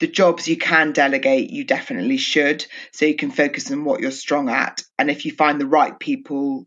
The 0.00 0.06
jobs 0.06 0.46
you 0.46 0.56
can 0.56 0.92
delegate, 0.92 1.50
you 1.50 1.64
definitely 1.64 2.18
should, 2.18 2.64
so 2.92 3.06
you 3.06 3.16
can 3.16 3.30
focus 3.30 3.70
on 3.72 3.84
what 3.84 4.00
you're 4.00 4.10
strong 4.10 4.48
at. 4.48 4.82
And 4.98 5.10
if 5.10 5.24
you 5.24 5.32
find 5.32 5.60
the 5.60 5.66
right 5.66 5.98
people 5.98 6.66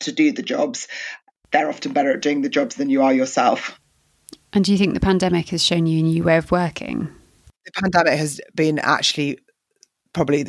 to 0.00 0.12
do 0.12 0.32
the 0.32 0.42
jobs, 0.42 0.88
they're 1.50 1.68
often 1.68 1.92
better 1.92 2.12
at 2.12 2.22
doing 2.22 2.42
the 2.42 2.48
jobs 2.48 2.76
than 2.76 2.90
you 2.90 3.02
are 3.02 3.12
yourself. 3.12 3.78
And 4.52 4.64
do 4.64 4.72
you 4.72 4.78
think 4.78 4.94
the 4.94 5.00
pandemic 5.00 5.48
has 5.48 5.62
shown 5.62 5.86
you 5.86 5.98
a 5.98 6.02
new 6.02 6.22
way 6.22 6.36
of 6.36 6.50
working? 6.50 7.10
The 7.64 7.72
pandemic 7.72 8.18
has 8.18 8.40
been 8.54 8.78
actually 8.78 9.38
probably 10.12 10.46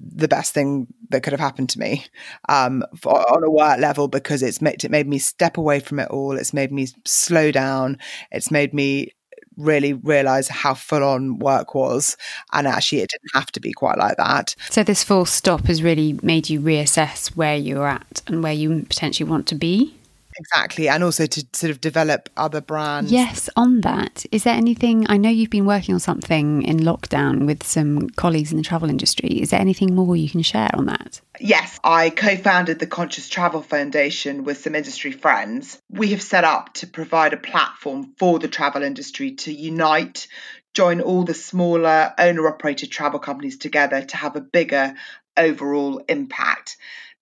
the 0.00 0.28
best 0.28 0.52
thing 0.52 0.88
that 1.10 1.22
could 1.22 1.32
have 1.32 1.40
happened 1.40 1.70
to 1.70 1.78
me 1.78 2.04
um, 2.48 2.82
for, 2.96 3.12
on 3.32 3.44
a 3.44 3.50
work 3.50 3.78
level 3.78 4.08
because 4.08 4.42
it's 4.42 4.60
made 4.60 4.84
it 4.84 4.90
made 4.90 5.08
me 5.08 5.18
step 5.18 5.56
away 5.56 5.80
from 5.80 5.98
it 5.98 6.10
all. 6.10 6.36
It's 6.36 6.52
made 6.52 6.72
me 6.72 6.88
slow 7.06 7.50
down. 7.50 7.98
It's 8.30 8.50
made 8.50 8.74
me 8.74 9.12
really 9.56 9.94
realize 9.94 10.48
how 10.48 10.74
full 10.74 11.02
on 11.02 11.38
work 11.38 11.74
was 11.74 12.16
and 12.52 12.66
actually 12.66 13.00
it 13.00 13.10
didn't 13.10 13.30
have 13.32 13.50
to 13.50 13.58
be 13.58 13.72
quite 13.72 13.96
like 13.96 14.16
that 14.18 14.54
so 14.68 14.82
this 14.82 15.02
full 15.02 15.24
stop 15.24 15.64
has 15.64 15.82
really 15.82 16.18
made 16.22 16.50
you 16.50 16.60
reassess 16.60 17.28
where 17.36 17.56
you're 17.56 17.86
at 17.86 18.20
and 18.26 18.42
where 18.42 18.52
you 18.52 18.84
potentially 18.86 19.28
want 19.28 19.46
to 19.46 19.54
be 19.54 19.94
Exactly. 20.38 20.88
And 20.88 21.02
also 21.02 21.26
to 21.26 21.46
sort 21.52 21.70
of 21.70 21.80
develop 21.80 22.28
other 22.36 22.60
brands. 22.60 23.10
Yes, 23.10 23.48
on 23.56 23.80
that, 23.82 24.24
is 24.32 24.44
there 24.44 24.54
anything? 24.54 25.06
I 25.08 25.16
know 25.16 25.30
you've 25.30 25.50
been 25.50 25.66
working 25.66 25.94
on 25.94 26.00
something 26.00 26.62
in 26.62 26.78
lockdown 26.78 27.46
with 27.46 27.62
some 27.62 28.10
colleagues 28.10 28.50
in 28.50 28.58
the 28.58 28.64
travel 28.64 28.90
industry. 28.90 29.40
Is 29.40 29.50
there 29.50 29.60
anything 29.60 29.94
more 29.94 30.16
you 30.16 30.28
can 30.28 30.42
share 30.42 30.70
on 30.74 30.86
that? 30.86 31.20
Yes, 31.40 31.78
I 31.82 32.10
co 32.10 32.36
founded 32.36 32.78
the 32.78 32.86
Conscious 32.86 33.28
Travel 33.28 33.62
Foundation 33.62 34.44
with 34.44 34.58
some 34.58 34.74
industry 34.74 35.12
friends. 35.12 35.80
We 35.90 36.08
have 36.08 36.22
set 36.22 36.44
up 36.44 36.74
to 36.74 36.86
provide 36.86 37.32
a 37.32 37.38
platform 37.38 38.14
for 38.18 38.38
the 38.38 38.48
travel 38.48 38.82
industry 38.82 39.32
to 39.32 39.52
unite, 39.52 40.28
join 40.74 41.00
all 41.00 41.24
the 41.24 41.34
smaller 41.34 42.12
owner 42.18 42.46
operated 42.48 42.90
travel 42.90 43.18
companies 43.18 43.58
together 43.58 44.02
to 44.02 44.16
have 44.16 44.36
a 44.36 44.40
bigger 44.40 44.94
overall 45.36 46.02
impact 46.08 46.76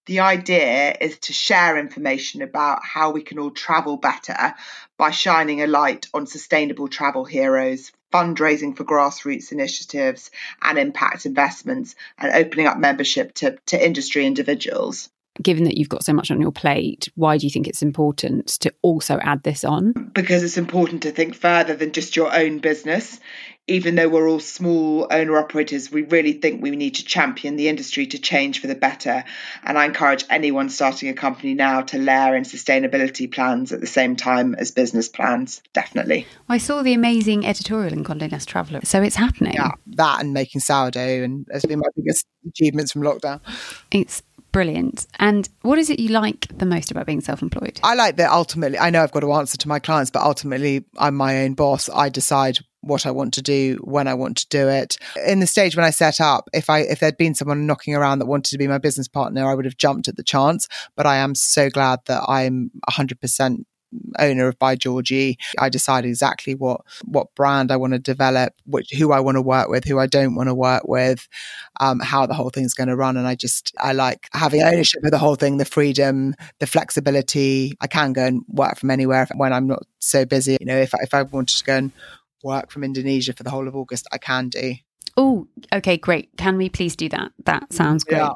The 0.07 0.21
idea 0.21 0.95
is 1.01 1.19
to 1.21 1.33
share 1.33 1.79
information 1.79 2.43
about 2.43 2.85
how 2.85 3.11
we 3.11 3.23
can 3.23 3.39
all 3.39 3.51
travel 3.51 3.97
better 3.97 4.55
by 4.99 5.11
shining 5.11 5.63
a 5.63 5.67
light 5.67 6.09
on 6.13 6.27
sustainable 6.27 6.89
travel 6.89 7.25
heroes, 7.25 7.91
fundraising 8.13 8.77
for 8.77 8.85
grassroots 8.85 9.51
initiatives 9.51 10.31
and 10.61 10.79
impact 10.79 11.25
investments, 11.25 11.95
and 12.19 12.35
opening 12.35 12.67
up 12.67 12.77
membership 12.79 13.33
to, 13.35 13.57
to 13.67 13.83
industry 13.83 14.27
individuals. 14.27 15.09
Given 15.43 15.65
that 15.65 15.79
you've 15.79 15.89
got 15.89 16.05
so 16.05 16.13
much 16.13 16.31
on 16.31 16.41
your 16.41 16.53
plate, 16.53 17.09
why 17.17 17.39
do 17.39 17.47
you 17.47 17.51
think 17.51 17.67
it's 17.67 17.83
important 17.83 18.49
to 18.61 18.73
also 18.83 19.19
add 19.19 19.43
this 19.43 19.65
on? 19.65 19.93
Because 20.13 20.45
it's 20.45 20.59
important 20.59 21.03
to 21.05 21.11
think 21.11 21.35
further 21.35 21.75
than 21.75 21.93
just 21.93 22.15
your 22.15 22.33
own 22.33 22.59
business 22.59 23.19
even 23.67 23.95
though 23.95 24.09
we're 24.09 24.29
all 24.29 24.41
small 24.41 25.07
owner 25.11 25.39
operators, 25.39 25.91
we 25.91 26.03
really 26.03 26.35
think 26.35 26.63
we 26.63 26.71
need 26.71 26.97
to 26.97 27.05
champion 27.05 27.57
the 27.57 27.69
industry 27.69 28.07
to 28.07 28.19
change 28.19 28.61
for 28.61 28.67
the 28.67 28.75
better. 28.75 29.25
And 29.63 29.79
I 29.79 29.87
encourage 29.87 30.25
anyone 30.29 30.69
starting 30.69 31.09
a 31.09 31.15
company 31.15 31.55
now 31.55 31.81
to 31.83 31.99
layer 31.99 32.37
in 32.37 32.45
sustainability 32.45 33.33
plans 33.33 33.73
at 33.73 33.81
the 33.81 33.87
same 33.87 34.17
time 34.17 34.55
as 34.55 34.71
business 34.71 35.09
plans, 35.09 35.63
definitely. 35.73 36.27
I 36.49 36.59
saw 36.59 36.83
the 36.83 36.93
amazing 36.93 37.47
editorial 37.47 37.93
in 37.93 38.05
Condé 38.05 38.31
Nast 38.31 38.49
Traveller, 38.49 38.81
so 38.85 39.01
it's 39.03 39.17
happening. 39.17 39.55
Yeah, 39.55 39.71
that 39.95 40.21
and 40.21 40.35
making 40.35 40.61
sourdough, 40.61 41.23
and 41.23 41.47
has 41.51 41.65
been 41.65 41.79
my 41.79 41.89
biggest 41.97 42.27
achievements 42.47 42.93
from 42.93 43.03
lockdown. 43.03 43.41
It's 43.91 44.23
brilliant. 44.53 45.07
And 45.19 45.49
what 45.63 45.79
is 45.79 45.89
it 45.89 45.99
you 45.99 46.11
like 46.11 46.47
the 46.59 46.67
most 46.67 46.91
about 46.91 47.07
being 47.07 47.23
self 47.23 47.41
employed? 47.41 47.81
I 47.83 47.95
like 47.95 48.17
that 48.17 48.31
ultimately, 48.31 48.79
I 48.79 48.91
know 48.91 49.03
I've 49.03 49.13
got 49.13 49.21
to 49.21 49.33
answer 49.33 49.57
to 49.57 49.69
my 49.69 49.79
clients, 49.79 50.11
but 50.11 50.23
ultimately, 50.23 50.85
I'm 50.99 51.15
my 51.15 51.45
own 51.45 51.55
boss. 51.55 51.89
I 51.89 52.11
decide 52.11 52.59
what 52.87 53.07
I 53.07 53.11
want 53.11 53.35
to 53.35 53.43
do 53.43 53.79
when 53.83 54.09
I 54.09 54.15
want 54.15 54.37
to 54.39 54.49
do 54.49 54.69
it. 54.69 54.99
In 55.27 55.41
the 55.41 55.47
stage 55.47 55.77
when 55.77 55.85
I 55.85 55.91
set 55.91 56.21
up, 56.21 56.49
if 56.53 56.71
I 56.71 56.81
if 56.81 57.01
there'd 57.01 57.17
been 57.17 57.35
someone 57.35 57.67
knocking 57.67 57.95
around 57.95 58.19
that 58.19 58.27
wanted 58.27 58.51
to 58.51 58.59
be 58.59 58.69
my 58.69 58.79
business 58.79 59.09
partner, 59.09 59.49
I 59.49 59.55
would 59.55 59.65
have 59.65 59.77
jumped 59.77 60.09
at 60.09 60.17
the 60.17 60.23
chance. 60.23 60.69
But 60.97 61.07
I 61.07 61.17
am 61.17 61.35
so 61.35 61.71
glad 61.71 62.01
that 62.07 62.23
I'm 62.29 62.71
100% 62.91 63.65
owner 64.19 64.49
of 64.49 64.59
by 64.59 64.77
Georgie. 64.77 65.39
I 65.59 65.69
decide 65.69 66.05
exactly 66.05 66.55
what 66.55 66.83
what 67.05 67.35
brand 67.35 67.71
I 67.71 67.77
want 67.77 67.93
to 67.93 67.99
develop, 67.99 68.55
which 68.67 68.91
who 68.91 69.13
I 69.13 69.21
want 69.21 69.37
to 69.37 69.43
work 69.43 69.69
with, 69.69 69.85
who 69.85 69.99
I 69.99 70.07
don't 70.07 70.35
want 70.35 70.49
to 70.49 70.55
work 70.55 70.87
with, 70.87 71.29
um, 71.81 72.01
how 72.01 72.27
the 72.27 72.35
whole 72.35 72.51
thing's 72.51 72.75
going 72.75 72.89
to 72.89 72.97
run. 72.97 73.17
And 73.17 73.27
I 73.27 73.35
just 73.35 73.75
I 73.79 73.93
like 73.93 74.29
having 74.33 74.63
ownership 74.63 75.05
of 75.05 75.11
the 75.11 75.19
whole 75.19 75.37
thing, 75.37 75.57
the 75.59 75.65
freedom, 75.65 76.35
the 76.59 76.67
flexibility. 76.67 77.77
I 77.81 77.87
can 77.87 78.13
go 78.13 78.25
and 78.25 78.43
work 78.49 78.79
from 78.79 78.91
anywhere 78.91 79.27
when 79.35 79.53
I'm 79.53 79.67
not 79.67 79.85
so 79.99 80.25
busy. 80.25 80.57
You 80.61 80.67
know, 80.67 80.79
if 80.79 80.93
if 80.95 81.15
I 81.15 81.23
wanted 81.23 81.59
to 81.59 81.65
go 81.65 81.77
and 81.77 81.93
work 82.45 82.71
from 82.71 82.85
Indonesia 82.85 83.33
for 83.33 83.43
the 83.43 83.51
whole 83.51 83.67
of 83.67 83.75
August, 83.75 84.07
I 84.13 84.19
can 84.19 84.49
do. 84.49 84.75
Oh, 85.17 85.49
okay, 85.73 85.97
great. 85.97 86.31
Can 86.37 86.57
we 86.57 86.69
please 86.69 86.95
do 86.97 87.09
that? 87.09 87.33
That 87.45 87.73
sounds 87.73 88.05
great. 88.05 88.19
Yeah. 88.19 88.35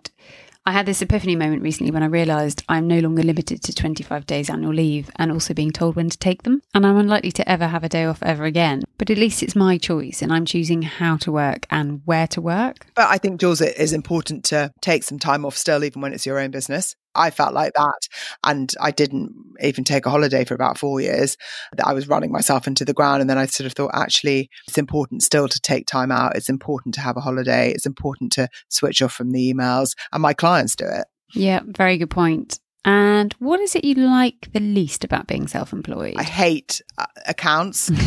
I 0.68 0.72
had 0.72 0.84
this 0.84 1.00
epiphany 1.00 1.34
moment 1.34 1.62
recently 1.62 1.90
when 1.90 2.02
I 2.02 2.06
realised 2.06 2.62
I'm 2.68 2.86
no 2.86 2.98
longer 2.98 3.22
limited 3.22 3.62
to 3.62 3.74
25 3.74 4.26
days 4.26 4.50
annual 4.50 4.74
leave 4.74 5.10
and 5.16 5.32
also 5.32 5.54
being 5.54 5.70
told 5.70 5.96
when 5.96 6.10
to 6.10 6.18
take 6.18 6.42
them. 6.42 6.60
And 6.74 6.86
I'm 6.86 6.98
unlikely 6.98 7.32
to 7.32 7.48
ever 7.48 7.68
have 7.68 7.84
a 7.84 7.88
day 7.88 8.04
off 8.04 8.22
ever 8.22 8.44
again. 8.44 8.82
But 8.98 9.08
at 9.08 9.16
least 9.16 9.42
it's 9.42 9.56
my 9.56 9.78
choice 9.78 10.20
and 10.20 10.30
I'm 10.30 10.44
choosing 10.44 10.82
how 10.82 11.16
to 11.18 11.32
work 11.32 11.66
and 11.70 12.02
where 12.04 12.26
to 12.28 12.42
work. 12.42 12.86
But 12.94 13.08
I 13.08 13.16
think, 13.16 13.40
Jules, 13.40 13.62
it 13.62 13.78
is 13.78 13.94
important 13.94 14.44
to 14.46 14.70
take 14.82 15.04
some 15.04 15.18
time 15.18 15.46
off 15.46 15.56
still, 15.56 15.84
even 15.84 16.02
when 16.02 16.12
it's 16.12 16.26
your 16.26 16.38
own 16.38 16.50
business. 16.50 16.94
I 17.14 17.30
felt 17.30 17.54
like 17.54 17.72
that. 17.74 18.08
And 18.44 18.72
I 18.80 18.90
didn't 18.90 19.34
even 19.60 19.84
take 19.84 20.06
a 20.06 20.10
holiday 20.10 20.44
for 20.44 20.54
about 20.54 20.78
four 20.78 21.00
years. 21.00 21.36
That 21.76 21.86
I 21.86 21.92
was 21.92 22.08
running 22.08 22.32
myself 22.32 22.66
into 22.66 22.84
the 22.84 22.94
ground. 22.94 23.20
And 23.20 23.28
then 23.28 23.38
I 23.38 23.46
sort 23.46 23.66
of 23.66 23.72
thought, 23.72 23.90
actually, 23.94 24.50
it's 24.66 24.78
important 24.78 25.22
still 25.22 25.48
to 25.48 25.60
take 25.60 25.86
time 25.86 26.12
out. 26.12 26.36
It's 26.36 26.48
important 26.48 26.94
to 26.96 27.00
have 27.00 27.16
a 27.16 27.20
holiday. 27.20 27.72
It's 27.72 27.86
important 27.86 28.32
to 28.32 28.48
switch 28.68 29.02
off 29.02 29.12
from 29.12 29.32
the 29.32 29.52
emails. 29.52 29.94
And 30.12 30.22
my 30.22 30.34
clients 30.34 30.76
do 30.76 30.86
it. 30.86 31.06
Yeah, 31.34 31.60
very 31.66 31.98
good 31.98 32.10
point. 32.10 32.60
And 32.84 33.34
what 33.38 33.60
is 33.60 33.74
it 33.74 33.84
you 33.84 33.94
like 33.96 34.50
the 34.52 34.60
least 34.60 35.04
about 35.04 35.26
being 35.26 35.46
self 35.46 35.72
employed? 35.72 36.14
I 36.16 36.22
hate 36.22 36.80
uh, 36.96 37.06
accounts. 37.26 37.90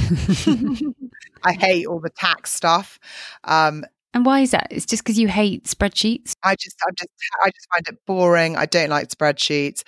I 1.44 1.54
hate 1.54 1.86
all 1.86 2.00
the 2.00 2.10
tax 2.10 2.52
stuff. 2.52 3.00
Um, 3.44 3.84
and 4.14 4.26
why 4.26 4.42
is 4.42 4.52
that? 4.52 4.68
It's 4.70 4.86
just 4.86 5.04
because 5.04 5.18
you 5.18 5.28
hate 5.28 5.66
spreadsheets. 5.66 6.34
I 6.44 6.56
just, 6.56 6.76
I 6.86 6.92
just, 6.98 7.10
I 7.44 7.48
just 7.48 7.68
find 7.74 7.88
it 7.88 8.06
boring. 8.06 8.58
I 8.58 8.66
don't 8.66 8.90
like 8.90 9.08
spreadsheets. 9.08 9.84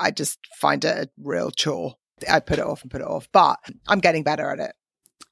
I 0.00 0.10
just 0.10 0.38
find 0.60 0.84
it 0.84 0.96
a 0.96 1.08
real 1.22 1.50
chore. 1.50 1.94
I 2.30 2.40
put 2.40 2.58
it 2.58 2.64
off 2.64 2.82
and 2.82 2.90
put 2.90 3.02
it 3.02 3.06
off, 3.06 3.28
but 3.32 3.58
I'm 3.88 4.00
getting 4.00 4.22
better 4.22 4.50
at 4.50 4.58
it. 4.58 4.74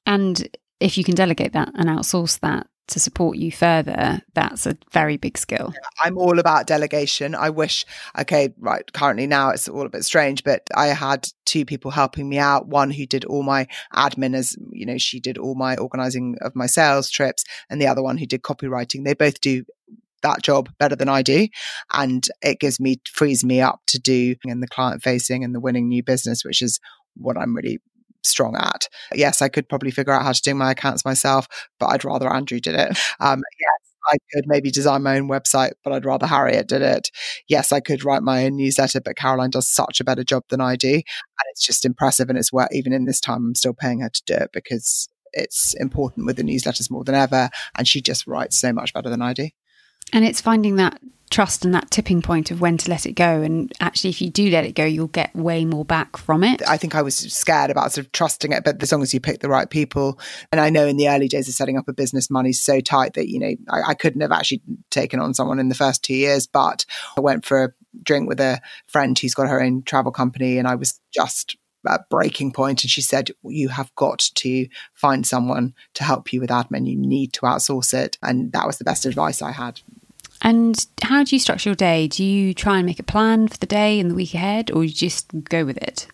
And 0.05 0.47
if 0.79 0.97
you 0.97 1.03
can 1.03 1.15
delegate 1.15 1.53
that 1.53 1.71
and 1.75 1.89
outsource 1.89 2.39
that, 2.41 2.67
to 2.87 2.99
support 2.99 3.37
you 3.37 3.51
further, 3.51 4.21
that's 4.33 4.65
a 4.65 4.77
very 4.91 5.17
big 5.17 5.37
skill. 5.37 5.73
I'm 6.03 6.17
all 6.17 6.39
about 6.39 6.67
delegation. 6.67 7.33
I 7.33 7.49
wish, 7.49 7.85
okay, 8.17 8.53
right, 8.59 8.91
currently 8.93 9.27
now 9.27 9.49
it's 9.49 9.67
all 9.67 9.85
a 9.85 9.89
bit 9.89 10.05
strange, 10.05 10.43
but 10.43 10.67
I 10.75 10.87
had 10.87 11.27
two 11.45 11.65
people 11.65 11.91
helping 11.91 12.29
me 12.29 12.37
out. 12.37 12.67
One 12.67 12.91
who 12.91 13.05
did 13.05 13.25
all 13.25 13.43
my 13.43 13.67
admin, 13.93 14.35
as 14.35 14.55
you 14.71 14.85
know, 14.85 14.97
she 14.97 15.19
did 15.19 15.37
all 15.37 15.55
my 15.55 15.75
organizing 15.77 16.35
of 16.41 16.55
my 16.55 16.67
sales 16.67 17.09
trips, 17.09 17.43
and 17.69 17.81
the 17.81 17.87
other 17.87 18.03
one 18.03 18.17
who 18.17 18.25
did 18.25 18.43
copywriting. 18.43 19.03
They 19.03 19.13
both 19.13 19.41
do 19.41 19.65
that 20.21 20.41
job 20.41 20.69
better 20.79 20.95
than 20.95 21.09
I 21.09 21.21
do. 21.21 21.47
And 21.93 22.27
it 22.41 22.59
gives 22.59 22.79
me, 22.79 22.99
frees 23.11 23.45
me 23.45 23.61
up 23.61 23.81
to 23.87 23.99
do 23.99 24.35
in 24.43 24.59
the 24.59 24.67
client 24.67 25.03
facing 25.03 25.43
and 25.43 25.53
the 25.53 25.59
winning 25.59 25.87
new 25.87 26.03
business, 26.03 26.43
which 26.43 26.61
is 26.61 26.79
what 27.15 27.37
I'm 27.37 27.55
really 27.55 27.79
strong 28.25 28.55
at. 28.55 28.87
Yes, 29.13 29.41
I 29.41 29.49
could 29.49 29.69
probably 29.69 29.91
figure 29.91 30.13
out 30.13 30.23
how 30.23 30.31
to 30.31 30.41
do 30.41 30.55
my 30.55 30.71
accounts 30.71 31.05
myself, 31.05 31.47
but 31.79 31.87
I'd 31.87 32.05
rather 32.05 32.31
Andrew 32.31 32.59
did 32.59 32.75
it. 32.75 32.97
Um, 33.19 33.41
yes, 33.59 33.85
I 34.11 34.17
could 34.33 34.45
maybe 34.47 34.71
design 34.71 35.03
my 35.03 35.17
own 35.17 35.27
website, 35.27 35.71
but 35.83 35.93
I'd 35.93 36.05
rather 36.05 36.27
Harriet 36.27 36.67
did 36.67 36.81
it. 36.81 37.09
Yes, 37.47 37.71
I 37.71 37.79
could 37.79 38.03
write 38.03 38.23
my 38.23 38.45
own 38.45 38.55
newsletter, 38.55 39.01
but 39.01 39.17
Caroline 39.17 39.49
does 39.49 39.67
such 39.67 39.99
a 39.99 40.03
better 40.03 40.23
job 40.23 40.43
than 40.49 40.61
I 40.61 40.75
do. 40.75 40.93
And 40.93 41.03
it's 41.51 41.65
just 41.65 41.85
impressive. 41.85 42.29
And 42.29 42.37
it's 42.37 42.53
where, 42.53 42.67
even 42.71 42.93
in 42.93 43.05
this 43.05 43.19
time, 43.19 43.45
I'm 43.47 43.55
still 43.55 43.73
paying 43.73 44.01
her 44.01 44.09
to 44.09 44.21
do 44.25 44.35
it 44.35 44.51
because 44.53 45.09
it's 45.33 45.73
important 45.75 46.25
with 46.25 46.37
the 46.37 46.43
newsletters 46.43 46.91
more 46.91 47.03
than 47.03 47.15
ever. 47.15 47.49
And 47.77 47.87
she 47.87 48.01
just 48.01 48.27
writes 48.27 48.59
so 48.59 48.71
much 48.71 48.93
better 48.93 49.09
than 49.09 49.21
I 49.21 49.33
do. 49.33 49.49
And 50.13 50.23
it's 50.23 50.41
finding 50.41 50.77
that 50.77 50.99
trust 51.31 51.65
and 51.65 51.73
that 51.73 51.89
tipping 51.91 52.21
point 52.21 52.51
of 52.51 52.61
when 52.61 52.77
to 52.77 52.89
let 52.89 53.05
it 53.05 53.13
go. 53.13 53.41
And 53.41 53.71
actually, 53.79 54.11
if 54.11 54.21
you 54.21 54.29
do 54.29 54.49
let 54.49 54.63
it 54.63 54.73
go, 54.73 54.85
you'll 54.85 55.07
get 55.07 55.35
way 55.35 55.65
more 55.65 55.83
back 55.83 56.17
from 56.17 56.43
it. 56.43 56.61
I 56.67 56.77
think 56.77 56.95
I 56.95 57.01
was 57.01 57.15
scared 57.15 57.71
about 57.71 57.91
sort 57.91 58.05
of 58.05 58.11
trusting 58.11 58.51
it, 58.51 58.63
but 58.63 58.81
as 58.81 58.91
long 58.91 59.01
as 59.01 59.13
you 59.13 59.19
pick 59.19 59.41
the 59.41 59.49
right 59.49 59.69
people, 59.69 60.19
and 60.51 60.61
I 60.61 60.69
know 60.69 60.85
in 60.85 60.97
the 60.97 61.09
early 61.09 61.27
days 61.27 61.47
of 61.47 61.55
setting 61.55 61.77
up 61.77 61.87
a 61.87 61.93
business, 61.93 62.29
money's 62.29 62.61
so 62.61 62.79
tight 62.79 63.15
that, 63.15 63.27
you 63.27 63.39
know, 63.39 63.53
I, 63.69 63.89
I 63.89 63.93
couldn't 63.95 64.21
have 64.21 64.31
actually 64.31 64.61
taken 64.91 65.19
on 65.19 65.33
someone 65.33 65.59
in 65.59 65.69
the 65.69 65.75
first 65.75 66.03
two 66.03 66.15
years, 66.15 66.47
but 66.47 66.85
I 67.17 67.21
went 67.21 67.43
for 67.43 67.63
a 67.63 67.69
drink 68.03 68.29
with 68.29 68.39
a 68.39 68.61
friend 68.87 69.17
who's 69.17 69.33
got 69.33 69.49
her 69.49 69.61
own 69.61 69.83
travel 69.83 70.11
company, 70.11 70.57
and 70.57 70.67
I 70.67 70.75
was 70.75 70.99
just 71.13 71.57
at 71.87 72.09
breaking 72.09 72.51
point 72.51 72.83
and 72.83 72.91
she 72.91 73.01
said 73.01 73.31
you 73.43 73.69
have 73.69 73.93
got 73.95 74.19
to 74.19 74.67
find 74.93 75.25
someone 75.25 75.73
to 75.93 76.03
help 76.03 76.31
you 76.31 76.39
with 76.39 76.49
admin 76.49 76.87
you 76.87 76.97
need 76.97 77.33
to 77.33 77.41
outsource 77.41 77.93
it 77.93 78.17
and 78.21 78.51
that 78.51 78.67
was 78.67 78.77
the 78.77 78.85
best 78.85 79.05
advice 79.05 79.41
i 79.41 79.51
had 79.51 79.81
and 80.41 80.85
how 81.01 81.23
do 81.23 81.35
you 81.35 81.39
structure 81.39 81.69
your 81.69 81.75
day? 81.75 82.07
Do 82.07 82.23
you 82.23 82.53
try 82.53 82.77
and 82.77 82.85
make 82.85 82.99
a 82.99 83.03
plan 83.03 83.47
for 83.47 83.57
the 83.57 83.65
day 83.65 83.99
and 83.99 84.11
the 84.11 84.15
week 84.15 84.33
ahead, 84.33 84.69
or 84.69 84.83
you 84.83 84.91
just 84.91 85.31
go 85.45 85.65
with 85.65 85.77
it? 85.77 86.07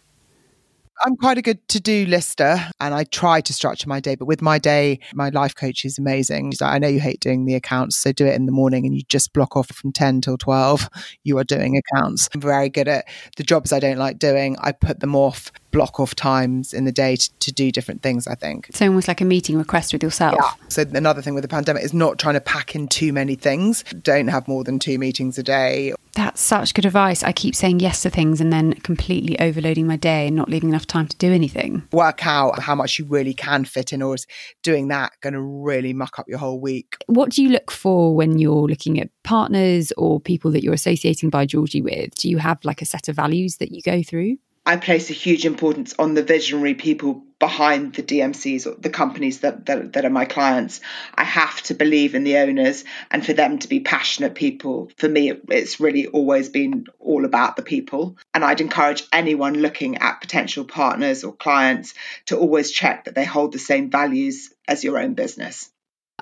I'm 1.03 1.15
quite 1.15 1.39
a 1.39 1.41
good 1.41 1.67
to 1.69 1.79
do 1.79 2.05
lister 2.05 2.57
and 2.79 2.93
I 2.93 3.05
try 3.05 3.41
to 3.41 3.53
structure 3.53 3.89
my 3.89 3.99
day. 3.99 4.13
But 4.13 4.25
with 4.25 4.41
my 4.41 4.59
day, 4.59 4.99
my 5.15 5.29
life 5.29 5.55
coach 5.55 5.83
is 5.83 5.97
amazing. 5.97 6.51
She's 6.51 6.61
like, 6.61 6.73
I 6.73 6.77
know 6.77 6.87
you 6.87 6.99
hate 6.99 7.19
doing 7.19 7.45
the 7.45 7.55
accounts, 7.55 7.97
so 7.97 8.11
do 8.11 8.27
it 8.27 8.35
in 8.35 8.45
the 8.45 8.51
morning 8.51 8.85
and 8.85 8.95
you 8.95 9.01
just 9.07 9.33
block 9.33 9.55
off 9.55 9.67
from 9.69 9.91
10 9.91 10.21
till 10.21 10.37
12. 10.37 10.87
You 11.23 11.39
are 11.39 11.43
doing 11.43 11.75
accounts. 11.77 12.29
I'm 12.33 12.41
very 12.41 12.69
good 12.69 12.87
at 12.87 13.07
the 13.35 13.43
jobs 13.43 13.73
I 13.73 13.79
don't 13.79 13.97
like 13.97 14.19
doing. 14.19 14.57
I 14.59 14.71
put 14.73 14.99
them 14.99 15.15
off 15.15 15.51
block 15.71 15.99
off 15.99 16.15
times 16.15 16.73
in 16.73 16.85
the 16.85 16.91
day 16.91 17.15
to, 17.15 17.39
to, 17.39 17.51
do 17.51 17.71
different 17.71 18.01
things, 18.01 18.27
I 18.27 18.35
think. 18.35 18.69
It's 18.69 18.81
almost 18.81 19.07
like 19.07 19.21
a 19.21 19.25
meeting 19.25 19.57
request 19.57 19.93
with 19.93 20.03
yourself. 20.03 20.35
Yeah. 20.39 20.67
So 20.69 20.83
another 20.93 21.21
thing 21.21 21.33
with 21.33 21.41
the 21.41 21.47
pandemic 21.47 21.83
is 21.83 21.93
not 21.93 22.19
trying 22.19 22.35
to 22.35 22.41
pack 22.41 22.75
in 22.75 22.87
too 22.87 23.11
many 23.11 23.35
things. 23.35 23.83
Don't 24.01 24.27
have 24.27 24.47
more 24.47 24.63
than 24.63 24.79
two 24.79 24.97
meetings 24.97 25.37
a 25.37 25.43
day. 25.43 25.93
That's 26.13 26.41
such 26.41 26.73
good 26.73 26.85
advice. 26.85 27.23
I 27.23 27.31
keep 27.31 27.55
saying 27.55 27.79
yes 27.79 28.01
to 28.01 28.09
things 28.09 28.41
and 28.41 28.51
then 28.51 28.73
completely 28.73 29.39
overloading 29.39 29.87
my 29.87 29.95
day 29.95 30.27
and 30.27 30.35
not 30.35 30.49
leaving 30.49 30.69
enough 30.69 30.85
time 30.85 31.07
to 31.07 31.17
do 31.17 31.31
anything. 31.31 31.87
Work 31.93 32.25
out 32.27 32.59
how 32.59 32.75
much 32.75 32.99
you 32.99 33.05
really 33.05 33.33
can 33.33 33.63
fit 33.63 33.93
in, 33.93 34.01
or 34.01 34.15
is 34.15 34.27
doing 34.61 34.89
that 34.89 35.13
going 35.21 35.33
to 35.33 35.41
really 35.41 35.93
muck 35.93 36.19
up 36.19 36.27
your 36.27 36.37
whole 36.37 36.59
week? 36.59 36.97
What 37.07 37.31
do 37.31 37.41
you 37.41 37.49
look 37.49 37.71
for 37.71 38.13
when 38.15 38.39
you're 38.39 38.67
looking 38.67 38.99
at 38.99 39.09
partners 39.23 39.93
or 39.97 40.19
people 40.19 40.51
that 40.51 40.63
you're 40.63 40.73
associating 40.73 41.29
by 41.29 41.45
Georgie 41.45 41.81
with? 41.81 42.13
Do 42.15 42.29
you 42.29 42.39
have 42.39 42.59
like 42.63 42.81
a 42.81 42.85
set 42.85 43.07
of 43.07 43.15
values 43.15 43.57
that 43.57 43.71
you 43.71 43.81
go 43.81 44.03
through? 44.03 44.37
I 44.63 44.77
place 44.77 45.09
a 45.09 45.13
huge 45.13 45.45
importance 45.45 45.95
on 45.97 46.13
the 46.13 46.21
visionary 46.21 46.75
people 46.75 47.23
behind 47.39 47.95
the 47.95 48.03
DMCs 48.03 48.67
or 48.67 48.79
the 48.79 48.91
companies 48.91 49.39
that, 49.39 49.65
that, 49.65 49.93
that 49.93 50.05
are 50.05 50.11
my 50.11 50.25
clients. 50.25 50.81
I 51.15 51.23
have 51.23 51.63
to 51.63 51.73
believe 51.73 52.13
in 52.13 52.23
the 52.23 52.37
owners 52.37 52.85
and 53.09 53.25
for 53.25 53.33
them 53.33 53.57
to 53.57 53.67
be 53.67 53.79
passionate 53.79 54.35
people. 54.35 54.91
For 54.97 55.09
me, 55.09 55.31
it's 55.49 55.79
really 55.79 56.05
always 56.05 56.49
been 56.49 56.85
all 56.99 57.25
about 57.25 57.55
the 57.55 57.63
people. 57.63 58.17
And 58.35 58.45
I'd 58.45 58.61
encourage 58.61 59.03
anyone 59.11 59.55
looking 59.55 59.97
at 59.97 60.21
potential 60.21 60.63
partners 60.63 61.23
or 61.23 61.33
clients 61.33 61.95
to 62.27 62.37
always 62.37 62.69
check 62.69 63.05
that 63.05 63.15
they 63.15 63.25
hold 63.25 63.53
the 63.53 63.59
same 63.59 63.89
values 63.89 64.53
as 64.67 64.83
your 64.83 64.99
own 64.99 65.15
business. 65.15 65.71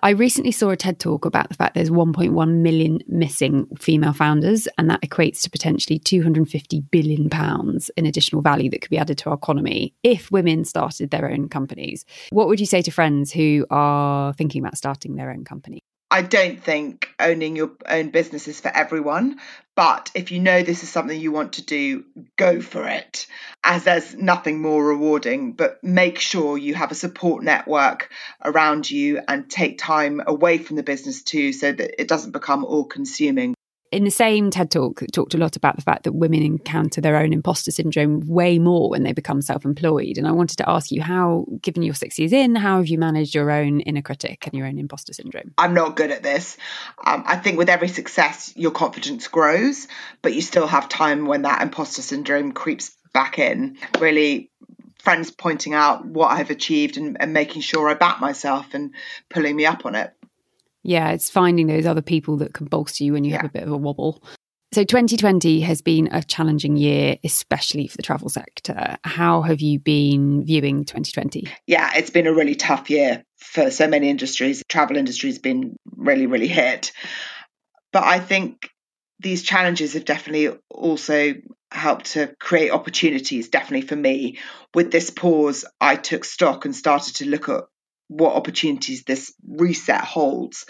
I 0.01 0.11
recently 0.11 0.51
saw 0.51 0.69
a 0.69 0.77
TED 0.77 0.99
talk 0.99 1.25
about 1.25 1.49
the 1.49 1.55
fact 1.55 1.75
there's 1.75 1.89
1.1 1.89 2.55
million 2.61 2.99
missing 3.07 3.67
female 3.77 4.13
founders, 4.13 4.67
and 4.77 4.89
that 4.89 5.01
equates 5.01 5.41
to 5.41 5.49
potentially 5.49 5.99
250 5.99 6.81
billion 6.91 7.29
pounds 7.29 7.89
in 7.97 8.05
additional 8.05 8.41
value 8.41 8.69
that 8.69 8.81
could 8.81 8.89
be 8.89 8.97
added 8.97 9.17
to 9.19 9.29
our 9.29 9.35
economy 9.35 9.93
if 10.03 10.31
women 10.31 10.63
started 10.63 11.11
their 11.11 11.29
own 11.29 11.49
companies. 11.49 12.05
What 12.29 12.47
would 12.47 12.59
you 12.59 12.65
say 12.65 12.81
to 12.81 12.91
friends 12.91 13.31
who 13.31 13.65
are 13.69 14.33
thinking 14.33 14.61
about 14.61 14.77
starting 14.77 15.15
their 15.15 15.31
own 15.31 15.43
company? 15.43 15.83
I 16.11 16.23
don't 16.23 16.61
think 16.61 17.09
owning 17.19 17.55
your 17.55 17.71
own 17.87 18.09
business 18.09 18.47
is 18.47 18.59
for 18.59 18.69
everyone, 18.75 19.39
but 19.75 20.09
if 20.15 20.31
you 20.31 20.39
know 20.39 20.63
this 20.63 20.81
is 20.83 20.89
something 20.89 21.19
you 21.19 21.31
want 21.31 21.53
to 21.53 21.65
do, 21.65 22.03
go 22.35 22.61
for 22.61 22.87
it, 22.87 23.27
as 23.63 23.83
there's 23.83 24.15
nothing 24.15 24.61
more 24.61 24.83
rewarding. 24.83 25.53
But 25.53 25.83
make 25.83 26.19
sure 26.19 26.57
you 26.57 26.73
have 26.73 26.91
a 26.91 26.95
support 26.95 27.43
network 27.43 28.11
around 28.43 28.89
you 28.89 29.21
and 29.27 29.49
take 29.49 29.77
time 29.77 30.21
away 30.25 30.57
from 30.57 30.77
the 30.77 30.83
business 30.83 31.21
too, 31.21 31.53
so 31.53 31.71
that 31.71 32.01
it 32.01 32.07
doesn't 32.07 32.31
become 32.31 32.65
all 32.65 32.85
consuming 32.85 33.53
in 33.91 34.03
the 34.03 34.11
same 34.11 34.51
TED 34.51 34.69
talk, 34.69 35.03
talked 35.11 35.33
a 35.33 35.37
lot 35.37 35.55
about 35.55 35.75
the 35.75 35.81
fact 35.81 36.03
that 36.03 36.13
women 36.13 36.43
encounter 36.43 37.01
their 37.01 37.17
own 37.17 37.33
imposter 37.33 37.71
syndrome 37.71 38.21
way 38.27 38.59
more 38.59 38.89
when 38.89 39.03
they 39.03 39.13
become 39.13 39.41
self 39.41 39.65
employed. 39.65 40.17
And 40.17 40.27
I 40.27 40.31
wanted 40.31 40.57
to 40.57 40.69
ask 40.69 40.91
you 40.91 41.01
how, 41.01 41.45
given 41.61 41.81
you're 41.81 41.95
six 41.95 42.19
years 42.19 42.31
in, 42.31 42.55
how 42.55 42.77
have 42.77 42.87
you 42.87 42.97
managed 42.97 43.33
your 43.33 43.49
own 43.49 43.79
inner 43.81 44.01
critic 44.01 44.45
and 44.45 44.53
your 44.53 44.67
own 44.67 44.77
imposter 44.77 45.13
syndrome? 45.13 45.53
I'm 45.57 45.73
not 45.73 45.95
good 45.95 46.11
at 46.11 46.23
this. 46.23 46.57
Um, 47.03 47.23
I 47.25 47.37
think 47.37 47.57
with 47.57 47.69
every 47.69 47.87
success, 47.87 48.53
your 48.55 48.71
confidence 48.71 49.27
grows, 49.27 49.87
but 50.21 50.33
you 50.33 50.41
still 50.41 50.67
have 50.67 50.87
time 50.87 51.25
when 51.25 51.41
that 51.43 51.61
imposter 51.61 52.01
syndrome 52.01 52.51
creeps 52.51 52.95
back 53.13 53.39
in. 53.39 53.77
Really 53.99 54.51
friends 54.99 55.31
pointing 55.31 55.73
out 55.73 56.05
what 56.05 56.27
I've 56.27 56.51
achieved 56.51 56.97
and, 56.97 57.17
and 57.19 57.33
making 57.33 57.61
sure 57.61 57.89
I 57.89 57.93
back 57.93 58.19
myself 58.19 58.73
and 58.73 58.93
pulling 59.29 59.55
me 59.55 59.65
up 59.65 59.85
on 59.85 59.95
it. 59.95 60.13
Yeah, 60.83 61.11
it's 61.11 61.29
finding 61.29 61.67
those 61.67 61.85
other 61.85 62.01
people 62.01 62.37
that 62.37 62.53
can 62.53 62.67
bolster 62.67 63.03
you 63.03 63.13
when 63.13 63.23
you 63.23 63.31
yeah. 63.31 63.37
have 63.37 63.49
a 63.49 63.53
bit 63.53 63.63
of 63.63 63.71
a 63.71 63.77
wobble. 63.77 64.23
So 64.71 64.83
2020 64.83 65.61
has 65.61 65.81
been 65.81 66.09
a 66.11 66.21
challenging 66.21 66.77
year, 66.77 67.17
especially 67.23 67.87
for 67.87 67.97
the 67.97 68.03
travel 68.03 68.29
sector. 68.29 68.97
How 69.03 69.41
have 69.41 69.61
you 69.61 69.79
been 69.79 70.45
viewing 70.45 70.85
2020? 70.85 71.47
Yeah, 71.65 71.91
it's 71.95 72.11
been 72.11 72.27
a 72.27 72.33
really 72.33 72.53
tough 72.53 72.89
year 72.91 73.23
for 73.37 73.71
so 73.71 73.87
many 73.87 74.09
industries. 74.09 74.59
The 74.59 74.65
travel 74.69 74.97
industry 74.97 75.29
has 75.31 75.39
been 75.39 75.75
really, 75.95 76.27
really 76.27 76.47
hit. 76.47 76.91
But 77.91 78.03
I 78.03 78.19
think 78.19 78.69
these 79.19 79.41
challenges 79.41 79.93
have 79.93 80.05
definitely 80.05 80.55
also 80.69 81.33
helped 81.71 82.13
to 82.13 82.35
create 82.39 82.69
opportunities, 82.69 83.49
definitely 83.49 83.87
for 83.87 83.95
me. 83.95 84.37
With 84.75 84.91
this 84.91 85.09
pause, 85.09 85.65
I 85.81 85.95
took 85.95 86.25
stock 86.25 86.65
and 86.65 86.75
started 86.75 87.15
to 87.17 87.27
look 87.27 87.49
at 87.49 87.63
what 88.09 88.35
opportunities 88.35 89.03
this 89.03 89.33
reset 89.47 90.03
holds. 90.03 90.65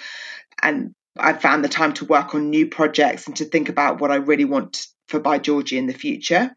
And 0.62 0.93
I 1.17 1.34
found 1.34 1.63
the 1.63 1.69
time 1.69 1.93
to 1.93 2.05
work 2.05 2.36
on 2.36 2.50
new 2.50 2.67
projects 2.67 3.25
and 3.25 3.36
to 3.38 3.46
think 3.46 3.69
about 3.69 4.00
what 4.00 4.12
I 4.12 4.15
really 4.15 4.46
want 4.46 4.88
for 5.08 5.19
By 5.19 5.39
Georgie 5.39 5.77
in 5.77 5.88
the 5.88 5.93
future. 5.93 6.55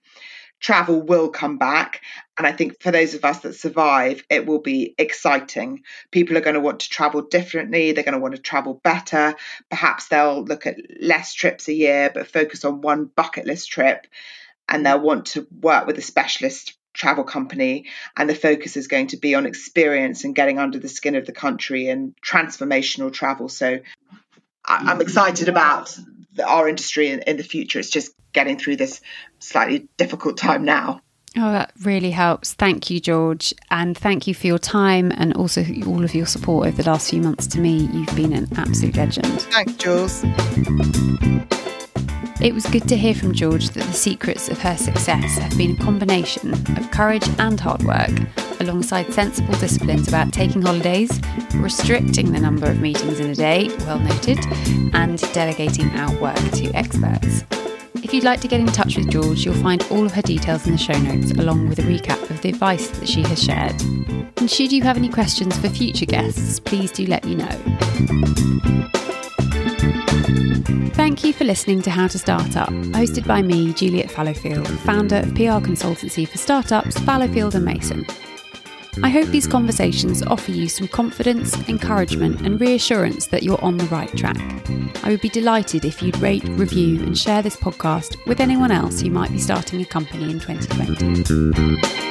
Travel 0.60 1.02
will 1.02 1.30
come 1.30 1.58
back. 1.58 2.02
And 2.36 2.46
I 2.46 2.52
think 2.52 2.80
for 2.80 2.92
those 2.92 3.14
of 3.14 3.24
us 3.24 3.40
that 3.40 3.54
survive, 3.54 4.22
it 4.30 4.46
will 4.46 4.60
be 4.60 4.94
exciting. 4.98 5.82
People 6.12 6.36
are 6.36 6.42
going 6.42 6.54
to 6.54 6.60
want 6.60 6.80
to 6.80 6.88
travel 6.88 7.22
differently. 7.22 7.92
They're 7.92 8.04
going 8.04 8.14
to 8.14 8.20
want 8.20 8.36
to 8.36 8.40
travel 8.40 8.80
better. 8.84 9.34
Perhaps 9.70 10.08
they'll 10.08 10.44
look 10.44 10.66
at 10.66 10.76
less 11.00 11.34
trips 11.34 11.66
a 11.68 11.72
year, 11.72 12.10
but 12.14 12.28
focus 12.28 12.64
on 12.64 12.80
one 12.80 13.06
bucket 13.16 13.46
list 13.46 13.70
trip. 13.70 14.06
And 14.68 14.86
they'll 14.86 15.00
want 15.00 15.26
to 15.26 15.48
work 15.50 15.86
with 15.86 15.98
a 15.98 16.02
specialist 16.02 16.78
travel 16.92 17.24
company 17.24 17.86
and 18.16 18.28
the 18.28 18.34
focus 18.34 18.76
is 18.76 18.88
going 18.88 19.08
to 19.08 19.16
be 19.16 19.34
on 19.34 19.46
experience 19.46 20.24
and 20.24 20.34
getting 20.34 20.58
under 20.58 20.78
the 20.78 20.88
skin 20.88 21.14
of 21.14 21.26
the 21.26 21.32
country 21.32 21.88
and 21.88 22.14
transformational 22.24 23.12
travel 23.12 23.48
so 23.48 23.78
i'm 24.64 25.00
excited 25.00 25.48
about 25.48 25.96
our 26.44 26.68
industry 26.68 27.08
in, 27.08 27.20
in 27.20 27.36
the 27.36 27.42
future 27.42 27.78
it's 27.78 27.90
just 27.90 28.12
getting 28.32 28.58
through 28.58 28.76
this 28.76 29.00
slightly 29.38 29.88
difficult 29.96 30.36
time 30.36 30.64
now 30.64 31.00
Oh, 31.36 31.52
that 31.52 31.72
really 31.82 32.10
helps. 32.10 32.52
Thank 32.52 32.90
you, 32.90 33.00
George. 33.00 33.54
And 33.70 33.96
thank 33.96 34.26
you 34.26 34.34
for 34.34 34.46
your 34.46 34.58
time 34.58 35.10
and 35.16 35.34
also 35.34 35.64
all 35.86 36.04
of 36.04 36.14
your 36.14 36.26
support 36.26 36.68
over 36.68 36.82
the 36.82 36.90
last 36.90 37.10
few 37.10 37.22
months 37.22 37.46
to 37.48 37.60
me. 37.60 37.88
You've 37.92 38.14
been 38.14 38.34
an 38.34 38.48
absolute 38.56 38.96
legend. 38.96 39.40
Thanks, 39.40 39.72
Jules. 39.76 40.22
It 42.42 42.52
was 42.52 42.66
good 42.66 42.88
to 42.88 42.96
hear 42.96 43.14
from 43.14 43.32
George 43.32 43.68
that 43.68 43.84
the 43.84 43.92
secrets 43.92 44.48
of 44.48 44.58
her 44.62 44.76
success 44.76 45.38
have 45.38 45.56
been 45.56 45.76
a 45.76 45.84
combination 45.84 46.52
of 46.52 46.90
courage 46.90 47.24
and 47.38 47.58
hard 47.58 47.84
work, 47.84 48.10
alongside 48.58 49.12
sensible 49.12 49.54
disciplines 49.54 50.08
about 50.08 50.32
taking 50.32 50.60
holidays, 50.60 51.20
restricting 51.54 52.32
the 52.32 52.40
number 52.40 52.68
of 52.68 52.80
meetings 52.80 53.20
in 53.20 53.30
a 53.30 53.34
day, 53.36 53.68
well 53.86 54.00
noted, 54.00 54.40
and 54.92 55.20
delegating 55.32 55.88
out 55.90 56.20
work 56.20 56.36
to 56.54 56.68
experts. 56.74 57.44
If 58.02 58.12
you'd 58.12 58.24
like 58.24 58.40
to 58.40 58.48
get 58.48 58.58
in 58.58 58.66
touch 58.66 58.96
with 58.96 59.08
George, 59.08 59.44
you'll 59.44 59.54
find 59.54 59.80
all 59.92 60.04
of 60.04 60.10
her 60.10 60.22
details 60.22 60.66
in 60.66 60.72
the 60.72 60.78
show 60.78 60.98
notes, 60.98 61.30
along 61.30 61.68
with 61.68 61.78
a 61.78 61.82
recap 61.82 62.28
of 62.28 62.42
the 62.42 62.48
advice 62.48 62.88
that 62.88 63.08
she 63.08 63.22
has 63.22 63.40
shared. 63.40 63.80
And 64.38 64.50
should 64.50 64.72
you 64.72 64.82
have 64.82 64.96
any 64.96 65.08
questions 65.08 65.56
for 65.58 65.68
future 65.68 66.06
guests, 66.06 66.58
please 66.58 66.90
do 66.90 67.06
let 67.06 67.24
me 67.24 67.36
know. 67.36 68.98
Thank 70.94 71.24
you 71.24 71.32
for 71.32 71.44
listening 71.44 71.82
to 71.82 71.90
How 71.90 72.06
to 72.06 72.18
Start 72.18 72.56
Up, 72.56 72.68
hosted 72.68 73.26
by 73.26 73.42
me, 73.42 73.72
Juliet 73.72 74.10
Fallowfield, 74.10 74.68
founder 74.80 75.16
of 75.16 75.34
PR 75.34 75.58
consultancy 75.60 76.28
for 76.28 76.38
startups 76.38 76.98
Fallowfield 77.00 77.54
and 77.54 77.64
Mason. 77.64 78.06
I 79.02 79.08
hope 79.08 79.28
these 79.28 79.46
conversations 79.46 80.22
offer 80.22 80.50
you 80.50 80.68
some 80.68 80.86
confidence, 80.86 81.56
encouragement, 81.68 82.42
and 82.42 82.60
reassurance 82.60 83.26
that 83.28 83.42
you're 83.42 83.62
on 83.64 83.78
the 83.78 83.86
right 83.86 84.14
track. 84.16 84.36
I 85.02 85.08
would 85.10 85.22
be 85.22 85.28
delighted 85.28 85.84
if 85.84 86.02
you'd 86.02 86.18
rate, 86.18 86.44
review, 86.44 87.02
and 87.02 87.16
share 87.16 87.42
this 87.42 87.56
podcast 87.56 88.16
with 88.26 88.38
anyone 88.38 88.70
else 88.70 89.00
who 89.00 89.10
might 89.10 89.32
be 89.32 89.38
starting 89.38 89.80
a 89.80 89.86
company 89.86 90.30
in 90.30 90.40
2020. 90.40 92.02